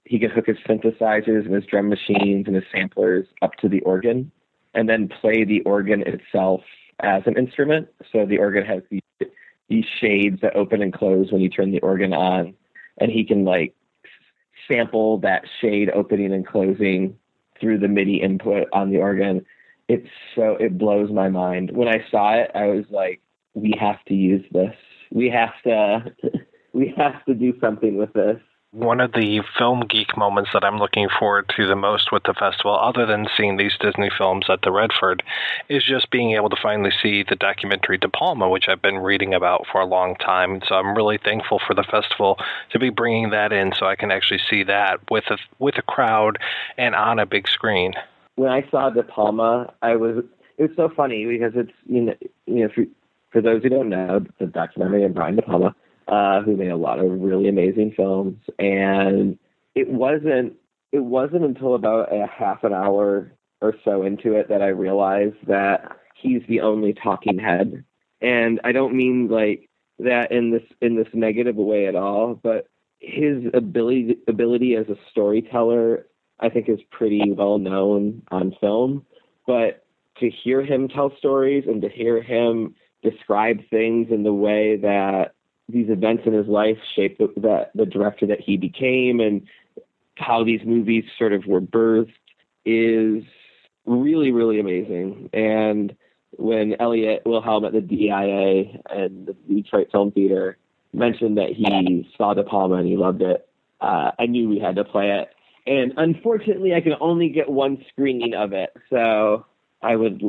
he 0.05 0.19
could 0.19 0.31
hook 0.31 0.47
his 0.47 0.57
synthesizers 0.67 1.45
and 1.45 1.55
his 1.55 1.67
drum 1.67 1.91
machines 1.91 2.47
and 2.47 2.57
his 2.57 2.65
samplers 2.73 3.27
up 3.43 3.53
to 3.57 3.69
the 3.69 3.81
organ, 3.81 4.33
and 4.75 4.89
then 4.89 5.09
play 5.09 5.45
the 5.45 5.61
organ 5.63 6.03
itself 6.03 6.63
as 7.01 7.23
an 7.27 7.37
instrument. 7.37 7.89
So 8.13 8.27
the 8.27 8.39
organ 8.39 8.65
has 8.65 8.83
these 8.91 9.03
these 9.69 9.85
shades 10.01 10.41
that 10.41 10.57
open 10.57 10.81
and 10.81 10.93
close 10.93 11.31
when 11.31 11.43
you 11.43 11.51
turn 11.51 11.73
the 11.73 11.81
organ 11.81 12.15
on, 12.15 12.55
and 12.99 13.11
he 13.11 13.25
can 13.25 13.45
like 13.45 13.75
sample 14.67 15.19
that 15.19 15.43
shade 15.61 15.91
opening 15.95 16.33
and 16.33 16.47
closing 16.47 17.17
through 17.61 17.79
the 17.79 17.89
MIDI 17.89 18.17
input 18.17 18.69
on 18.73 18.91
the 18.91 18.99
organ. 18.99 19.45
It's 19.89 20.09
so 20.35 20.57
it 20.61 20.79
blows 20.79 21.11
my 21.11 21.29
mind. 21.29 21.71
When 21.73 21.89
I 21.89 22.05
saw 22.11 22.35
it, 22.35 22.51
I 22.55 22.67
was 22.67 22.85
like, 22.91 23.21
we 23.55 23.75
have 23.81 24.03
to 24.07 24.15
use 24.15 24.45
this. 24.53 24.75
We 25.11 25.31
have 25.31 25.55
to 25.65 26.13
we 26.73 26.95
have 26.97 27.25
to 27.27 27.35
do 27.35 27.55
something 27.61 27.97
with 27.97 28.13
this 28.13 28.41
one 28.73 29.01
of 29.01 29.13
the 29.13 29.41
film 29.57 29.81
geek 29.89 30.17
moments 30.17 30.51
that 30.53 30.63
I'm 30.63 30.79
looking 30.79 31.09
forward 31.19 31.51
to 31.57 31.67
the 31.67 31.77
most 31.77 32.13
with 32.13 32.25
the 32.25 32.35
festival, 32.35 32.79
other 32.79 33.07
than 33.07 33.27
seeing 33.35 33.57
these 33.57 33.73
Disney 33.81 34.11
films 34.17 34.47
at 34.51 34.61
the 34.63 34.71
Redford, 34.71 35.23
is 35.71 35.83
just 35.85 36.11
being 36.11 36.33
able 36.33 36.51
to 36.51 36.57
finally 36.63 36.93
see 37.03 37.23
the 37.23 37.35
documentary 37.35 37.97
De 37.97 38.09
Palma, 38.09 38.49
which 38.49 38.69
I've 38.69 38.83
been 38.83 38.99
reading 38.99 39.33
about 39.33 39.67
for 39.73 39.81
a 39.81 39.87
long 39.87 40.17
time. 40.17 40.61
So 40.69 40.75
I'm 40.75 40.95
really 40.95 41.19
thankful 41.23 41.61
for 41.67 41.75
the 41.75 41.85
festival 41.91 42.39
to 42.71 42.79
be 42.79 42.91
bringing 42.91 43.31
that 43.31 43.53
in, 43.53 43.73
so 43.73 43.87
I 43.87 43.97
can 43.97 44.11
actually 44.11 44.41
see 44.51 44.65
that 44.65 45.01
with 45.11 45.25
a 45.31 45.39
with 45.59 45.79
a 45.79 45.83
crowd 45.83 46.39
and 46.77 46.95
on 46.95 47.19
a 47.19 47.27
big 47.27 47.49
screen. 47.49 47.95
When 48.37 48.51
I 48.51 48.69
saw 48.71 48.91
De 48.91 49.03
Palma, 49.03 49.73
I 49.81 49.97
was 49.97 50.25
it 50.59 50.63
was 50.63 50.71
so 50.77 50.91
funny 50.95 51.25
because 51.25 51.53
it's 51.55 51.73
you 51.87 52.03
know 52.03 52.15
you 52.47 52.65
know 52.65 52.69
for, 52.75 52.85
for 53.31 53.41
those 53.41 53.63
who 53.63 53.71
don't 53.71 53.89
know 53.89 54.27
the 54.39 54.47
documentary 54.47 55.05
of 55.05 55.15
Brian 55.15 55.37
De 55.37 55.43
Palma 55.43 55.75
uh, 56.09 56.43
who 56.43 56.57
made 56.57 56.71
a 56.71 56.77
lot 56.77 56.99
of 56.99 57.21
really 57.21 57.49
amazing 57.49 57.93
films. 57.97 58.37
And 58.59 59.39
it 59.75 59.89
wasn't 59.89 60.55
it 60.91 61.01
wasn't 61.01 61.45
until 61.45 61.75
about 61.75 62.13
a 62.13 62.27
half 62.27 62.65
an 62.65 62.73
hour 62.73 63.31
or 63.61 63.75
so 63.85 64.03
into 64.03 64.33
it 64.33 64.49
that 64.49 64.63
I 64.63 64.69
realized 64.69 65.37
that 65.47 65.97
he's 66.15 66.43
the 66.49 66.61
only 66.61 66.95
talking 66.95 67.39
head. 67.39 67.85
And 68.21 68.61
I 68.65 68.73
don't 68.73 68.97
mean 68.97 69.29
like 69.29 69.69
that 69.99 70.33
in 70.33 70.51
this 70.51 70.63
in 70.81 70.97
this 70.97 71.09
negative 71.13 71.57
way 71.57 71.87
at 71.87 71.95
all, 71.95 72.35
but 72.43 72.69
his 73.01 73.45
ability 73.55 74.19
ability 74.27 74.75
as 74.75 74.89
a 74.89 74.97
storyteller 75.11 76.07
I 76.41 76.49
think 76.49 76.69
is 76.69 76.79
pretty 76.91 77.33
well 77.33 77.59
known 77.59 78.23
on 78.31 78.55
film. 78.61 79.05
But 79.47 79.85
to 80.19 80.31
hear 80.31 80.65
him 80.65 80.89
tell 80.89 81.13
stories 81.19 81.65
and 81.67 81.83
to 81.83 81.89
hear 81.89 82.23
him 82.23 82.75
describe 83.03 83.59
things 83.71 84.09
in 84.11 84.23
the 84.23 84.33
way 84.33 84.77
that 84.77 85.35
these 85.69 85.91
events 85.91 86.23
in 86.27 86.33
his 86.33 86.47
life 86.47 86.79
shaped 86.97 87.19
the, 87.19 87.33
that 87.41 87.71
the 87.75 87.87
director 87.87 88.27
that 88.27 88.41
he 88.41 88.57
became 88.57 89.21
and 89.21 89.47
how 90.17 90.43
these 90.45 90.61
movies 90.65 91.05
sort 91.19 91.33
of 91.33 91.47
were 91.47 91.61
birthed 91.61 92.13
is 92.65 93.23
really 93.87 94.33
really 94.33 94.61
amazing 94.61 95.31
and 95.33 95.95
when 96.37 96.77
Elliott 96.81 97.23
Wilhelm 97.25 97.65
at 97.65 97.73
the 97.73 97.81
DIA 97.81 98.81
and 98.91 99.27
the 99.27 99.35
Detroit 99.49 99.89
Film 99.91 100.13
Theater 100.13 100.57
mentioned 100.93 101.39
that 101.39 101.51
he 101.51 102.09
saw 102.17 102.35
De 102.35 102.43
Palma 102.43 102.77
and 102.77 102.87
he 102.87 102.97
loved 102.97 103.23
it, 103.23 103.49
uh, 103.81 104.13
I 104.19 104.27
knew 104.27 104.49
we 104.49 104.59
had 104.59 104.77
to 104.77 104.85
play 104.85 105.11
it. 105.11 105.31
And 105.67 105.93
unfortunately, 105.97 106.75
I 106.75 106.81
can 106.81 106.95
only 107.01 107.29
get 107.29 107.49
one 107.49 107.85
screening 107.91 108.35
of 108.35 108.53
it. 108.53 108.75
So 108.89 109.47
I 109.83 109.97
would 109.97 110.23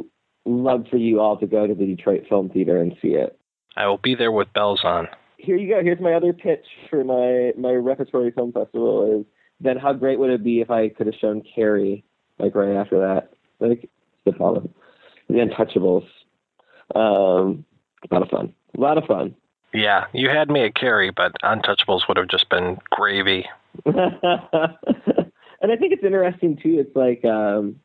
love 0.45 0.86
for 0.89 0.97
you 0.97 1.19
all 1.19 1.38
to 1.38 1.47
go 1.47 1.67
to 1.67 1.73
the 1.73 1.86
Detroit 1.86 2.25
Film 2.28 2.49
Theater 2.49 2.82
and 2.82 2.95
see 3.02 3.10
it. 3.10 3.38
I 3.75 3.88
will 3.88 3.97
be 3.97 4.15
there 4.15 4.32
with 4.32 4.52
bells 4.54 4.82
on. 4.84 5.08
Here 5.41 5.56
you 5.56 5.69
go. 5.69 5.82
Here's 5.82 6.02
my 6.02 6.13
other 6.13 6.34
pitch 6.34 6.65
for 6.89 7.04
my 7.04 7.54
my 7.58 7.71
repertory 7.71 8.32
film 8.32 8.52
festival. 8.52 9.19
Is 9.19 9.25
then 9.62 9.78
how 9.78 9.93
great 9.93 10.19
would 10.19 10.30
it 10.30 10.43
be 10.43 10.60
if 10.60 10.69
I 10.69 10.89
could 10.89 11.08
have 11.08 11.15
shown 11.15 11.43
Carrie 11.56 12.04
like 12.38 12.56
right 12.56 12.75
after 12.75 12.99
that? 12.99 13.32
Like 13.60 13.89
De 14.25 14.34
Palma, 14.34 14.63
the 15.30 15.36
Untouchables. 15.36 16.06
Um, 16.93 17.65
a 18.10 18.13
lot 18.13 18.21
of 18.21 18.30
fun. 18.30 18.54
A 18.78 18.82
lot 18.82 18.97
of 18.97 19.06
fun. 19.06 19.36
Yeah, 19.73 20.06
you 20.13 20.30
had 20.30 20.49
me 20.49 20.65
at 20.65 20.75
Carrie, 20.75 21.12
but 21.12 21.34
Untouchables 21.43 22.08
would 22.08 22.17
have 22.17 22.28
just 22.28 22.49
been 22.49 22.80
gravy. 22.89 23.45
and 23.86 23.95
I 23.95 25.75
think 25.78 25.93
it's 25.93 26.04
interesting 26.04 26.58
too. 26.58 26.84
It's 26.86 26.95
like 26.95 27.23
um, 27.23 27.80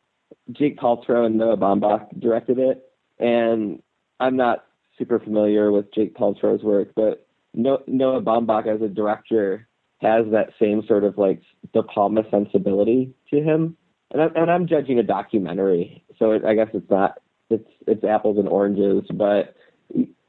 Jake 0.50 0.78
Paltrow 0.78 1.26
and 1.26 1.36
Noah 1.36 1.56
Baumbach 1.56 2.18
directed 2.18 2.58
it, 2.58 2.90
and 3.20 3.80
I'm 4.18 4.36
not 4.36 4.64
super 4.98 5.18
familiar 5.18 5.70
with 5.72 5.92
Jake 5.92 6.16
Paltrow's 6.16 6.62
work, 6.62 6.88
but 6.94 7.23
Noah 7.54 8.20
Baumbach 8.20 8.66
as 8.66 8.82
a 8.82 8.88
director 8.88 9.68
has 10.00 10.26
that 10.32 10.50
same 10.60 10.82
sort 10.86 11.04
of 11.04 11.16
like 11.16 11.40
De 11.72 11.82
Palma 11.82 12.22
sensibility 12.30 13.14
to 13.30 13.40
him. 13.40 13.76
And 14.12 14.22
I'm, 14.22 14.36
and 14.36 14.50
I'm 14.50 14.66
judging 14.66 14.98
a 14.98 15.02
documentary, 15.02 16.04
so 16.18 16.32
it, 16.32 16.44
I 16.44 16.54
guess 16.54 16.68
it's 16.72 16.90
not 16.90 17.18
it's 17.50 17.68
it's 17.86 18.04
apples 18.04 18.38
and 18.38 18.48
oranges, 18.48 19.02
but 19.12 19.56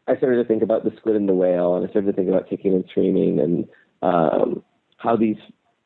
I 0.08 0.18
started 0.18 0.38
to 0.38 0.46
think 0.46 0.64
about 0.64 0.84
the 0.84 0.92
squid 0.98 1.16
and 1.16 1.28
the 1.28 1.34
whale, 1.34 1.76
and 1.76 1.86
I 1.86 1.90
started 1.90 2.08
to 2.08 2.14
think 2.14 2.30
about 2.30 2.50
kicking 2.50 2.74
and 2.74 2.86
screaming, 2.90 3.40
and 3.40 3.68
um, 4.02 4.64
how 4.98 5.16
these, 5.16 5.38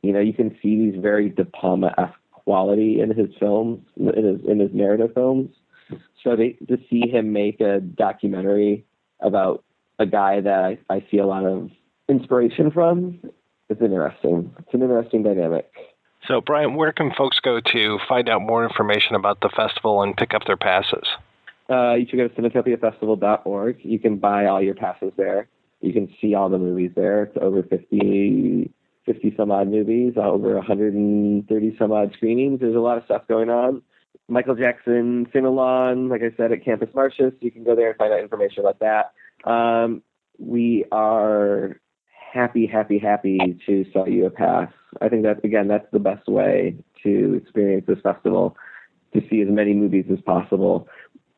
you 0.02 0.14
know, 0.14 0.20
you 0.20 0.34
can 0.34 0.58
see 0.62 0.78
these 0.78 1.02
very 1.02 1.30
De 1.30 1.46
Palma-esque 1.46 2.14
quality 2.32 3.02
in 3.02 3.10
his 3.10 3.30
films, 3.40 3.86
in 3.98 4.06
his 4.06 4.40
in 4.48 4.60
his 4.60 4.72
narrative 4.74 5.12
films. 5.14 5.50
So 6.24 6.36
to 6.36 6.54
to 6.68 6.78
see 6.90 7.10
him 7.10 7.34
make 7.34 7.60
a 7.60 7.80
documentary 7.80 8.86
about 9.22 9.64
a 10.00 10.06
guy 10.06 10.42
that 10.42 10.64
I, 10.64 10.78
I 10.90 11.06
see 11.12 11.18
a 11.18 11.26
lot 11.26 11.46
of 11.46 11.70
inspiration 12.08 12.72
from, 12.72 13.20
it's 13.70 13.82
interesting. 13.82 14.56
It's 14.60 14.74
an 14.74 14.82
interesting 14.82 15.24
dynamic. 15.24 15.72
So, 16.28 16.42
Brian, 16.42 16.76
where 16.76 16.92
can 16.92 17.12
folks 17.14 17.40
go 17.40 17.60
to 17.60 18.00
find 18.08 18.28
out 18.30 18.42
more 18.42 18.64
information 18.64 19.16
about 19.16 19.42
the 19.42 19.50
festival 19.50 20.02
and 20.02 20.18
pick 20.18 20.34
up 20.34 20.46
their 20.46 20.58
passes? 20.58 21.08
Uh, 21.70 21.94
you 21.94 22.08
should 22.10 22.18
go 22.18 22.28
to 22.28 22.34
cinetopiafestival.org. 22.42 23.78
You 23.84 24.00
can 24.00 24.18
buy 24.18 24.46
all 24.48 24.62
your 24.62 24.76
passes 24.76 25.12
there. 25.18 25.48
You 25.82 25.94
can 25.94 26.14
see 26.20 26.34
all 26.34 26.50
the 26.50 26.58
movies 26.58 26.92
there. 26.96 27.24
It's 27.24 27.38
over 27.40 27.64
50, 27.64 28.72
50 29.06 29.34
some 29.38 29.52
odd 29.52 29.70
movies, 29.70 30.14
over 30.18 30.56
130 30.56 31.78
some 31.78 31.92
odd 31.92 32.12
screenings. 32.14 32.60
There's 32.60 32.76
a 32.76 32.80
lot 32.80 32.98
of 32.98 33.06
stuff 33.06 33.28
going 33.28 33.50
on. 33.50 33.82
Michael 34.28 34.56
Jackson 34.56 35.28
Sing-Along, 35.32 36.10
like 36.10 36.22
I 36.22 36.36
said, 36.38 36.52
at 36.52 36.64
Campus 36.66 36.90
Martius. 36.94 37.34
You 37.40 37.52
can 37.52 37.64
go 37.64 37.76
there 37.76 37.90
and 37.90 37.98
find 37.98 38.14
out 38.14 38.20
information 38.20 38.60
about 38.60 38.80
that. 38.80 39.14
Um, 39.44 40.02
we 40.38 40.86
are 40.92 41.80
happy, 42.34 42.66
happy, 42.68 43.00
happy 43.00 43.60
to 43.66 43.86
sell 43.92 44.08
you 44.08 44.26
a 44.26 44.30
pass. 44.30 44.72
I 45.02 45.10
think 45.10 45.24
that, 45.24 45.44
again, 45.44 45.68
that's 45.68 45.88
the 45.92 46.00
best 46.00 46.28
way 46.28 46.76
to 47.04 47.34
experience 47.42 47.86
this 47.88 48.00
festival, 48.02 48.56
to 49.14 49.22
see 49.30 49.42
as 49.42 49.48
many 49.50 49.74
movies 49.74 50.06
as 50.12 50.22
possible 50.22 50.88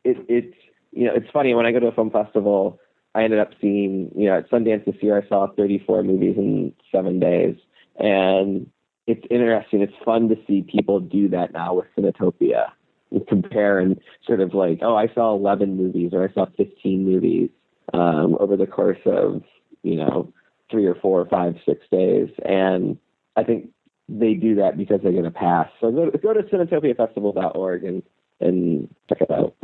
it, 0.04 0.16
it's 0.28 0.56
you 0.92 1.06
know 1.06 1.12
it's 1.14 1.30
funny 1.32 1.54
when 1.54 1.66
I 1.66 1.72
go 1.72 1.80
to 1.80 1.88
a 1.88 1.92
film 1.92 2.10
festival, 2.10 2.78
I 3.14 3.24
ended 3.24 3.38
up 3.38 3.50
seeing 3.60 4.10
you 4.16 4.26
know 4.26 4.38
at 4.38 4.50
Sundance 4.50 4.84
this 4.84 4.96
year 5.00 5.20
I 5.22 5.28
saw 5.28 5.48
34 5.56 6.02
movies 6.02 6.36
in 6.36 6.72
seven 6.90 7.20
days, 7.20 7.56
and 7.98 8.68
it's 9.06 9.24
interesting. 9.30 9.82
It's 9.82 9.92
fun 10.04 10.28
to 10.28 10.36
see 10.46 10.62
people 10.62 11.00
do 11.00 11.28
that 11.28 11.52
now 11.52 11.74
with 11.74 11.86
Cinetopia 11.96 12.70
and 13.10 13.26
compare 13.26 13.78
and 13.78 14.00
sort 14.26 14.40
of 14.40 14.54
like 14.54 14.78
oh 14.82 14.96
I 14.96 15.08
saw 15.14 15.34
11 15.34 15.76
movies 15.76 16.10
or 16.12 16.28
I 16.28 16.32
saw 16.32 16.46
15 16.56 17.04
movies 17.04 17.50
um, 17.92 18.36
over 18.40 18.56
the 18.56 18.66
course 18.66 18.98
of 19.06 19.42
you 19.82 19.96
know 19.96 20.32
three 20.70 20.86
or 20.86 20.94
four 20.96 21.20
or 21.20 21.26
five 21.26 21.56
six 21.66 21.84
days, 21.90 22.28
and 22.44 22.98
I 23.36 23.44
think 23.44 23.70
they 24.08 24.34
do 24.34 24.56
that 24.56 24.76
because 24.76 25.00
they 25.02 25.12
get 25.12 25.24
a 25.24 25.30
pass. 25.30 25.68
So 25.80 25.90
go, 25.90 26.10
go 26.10 26.32
to 26.32 26.42
cinetopiafestival.org 26.42 27.84
and 27.84 28.02
and 28.40 28.94
check 29.08 29.20
it 29.20 29.30
out. 29.30 29.54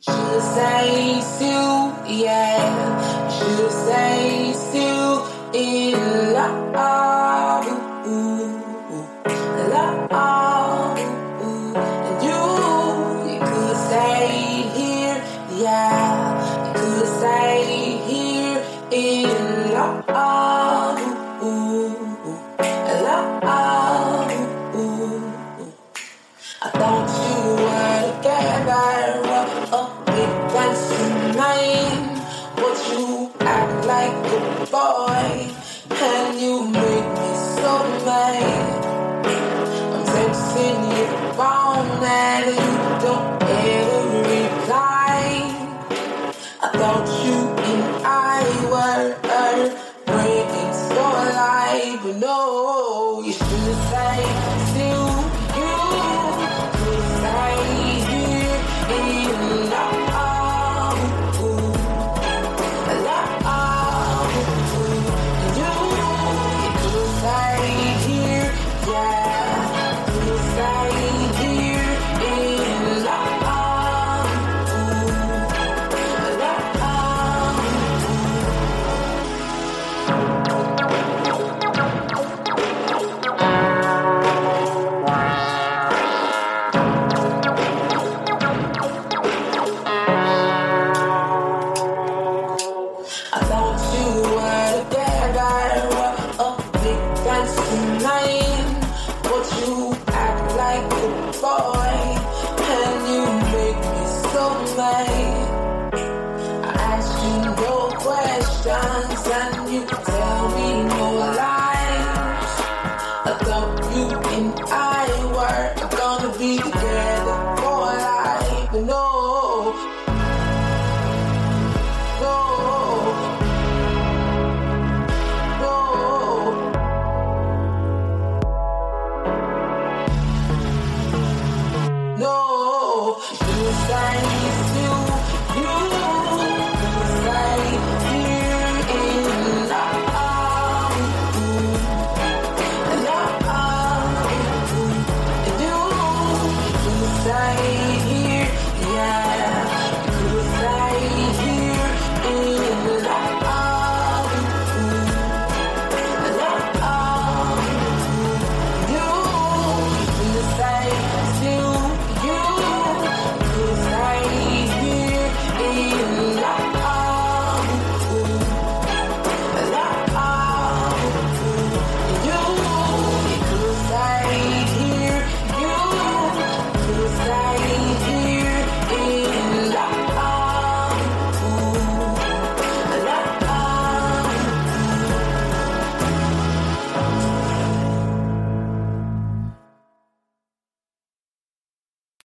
Should 0.00 0.42
say 0.42 1.20
Sue, 1.20 2.14
yeah. 2.22 3.28
Should 3.28 3.70
say 3.72 4.52
Sue 4.52 5.58
in 5.58 6.32
love. 6.32 7.17
In 19.88 20.37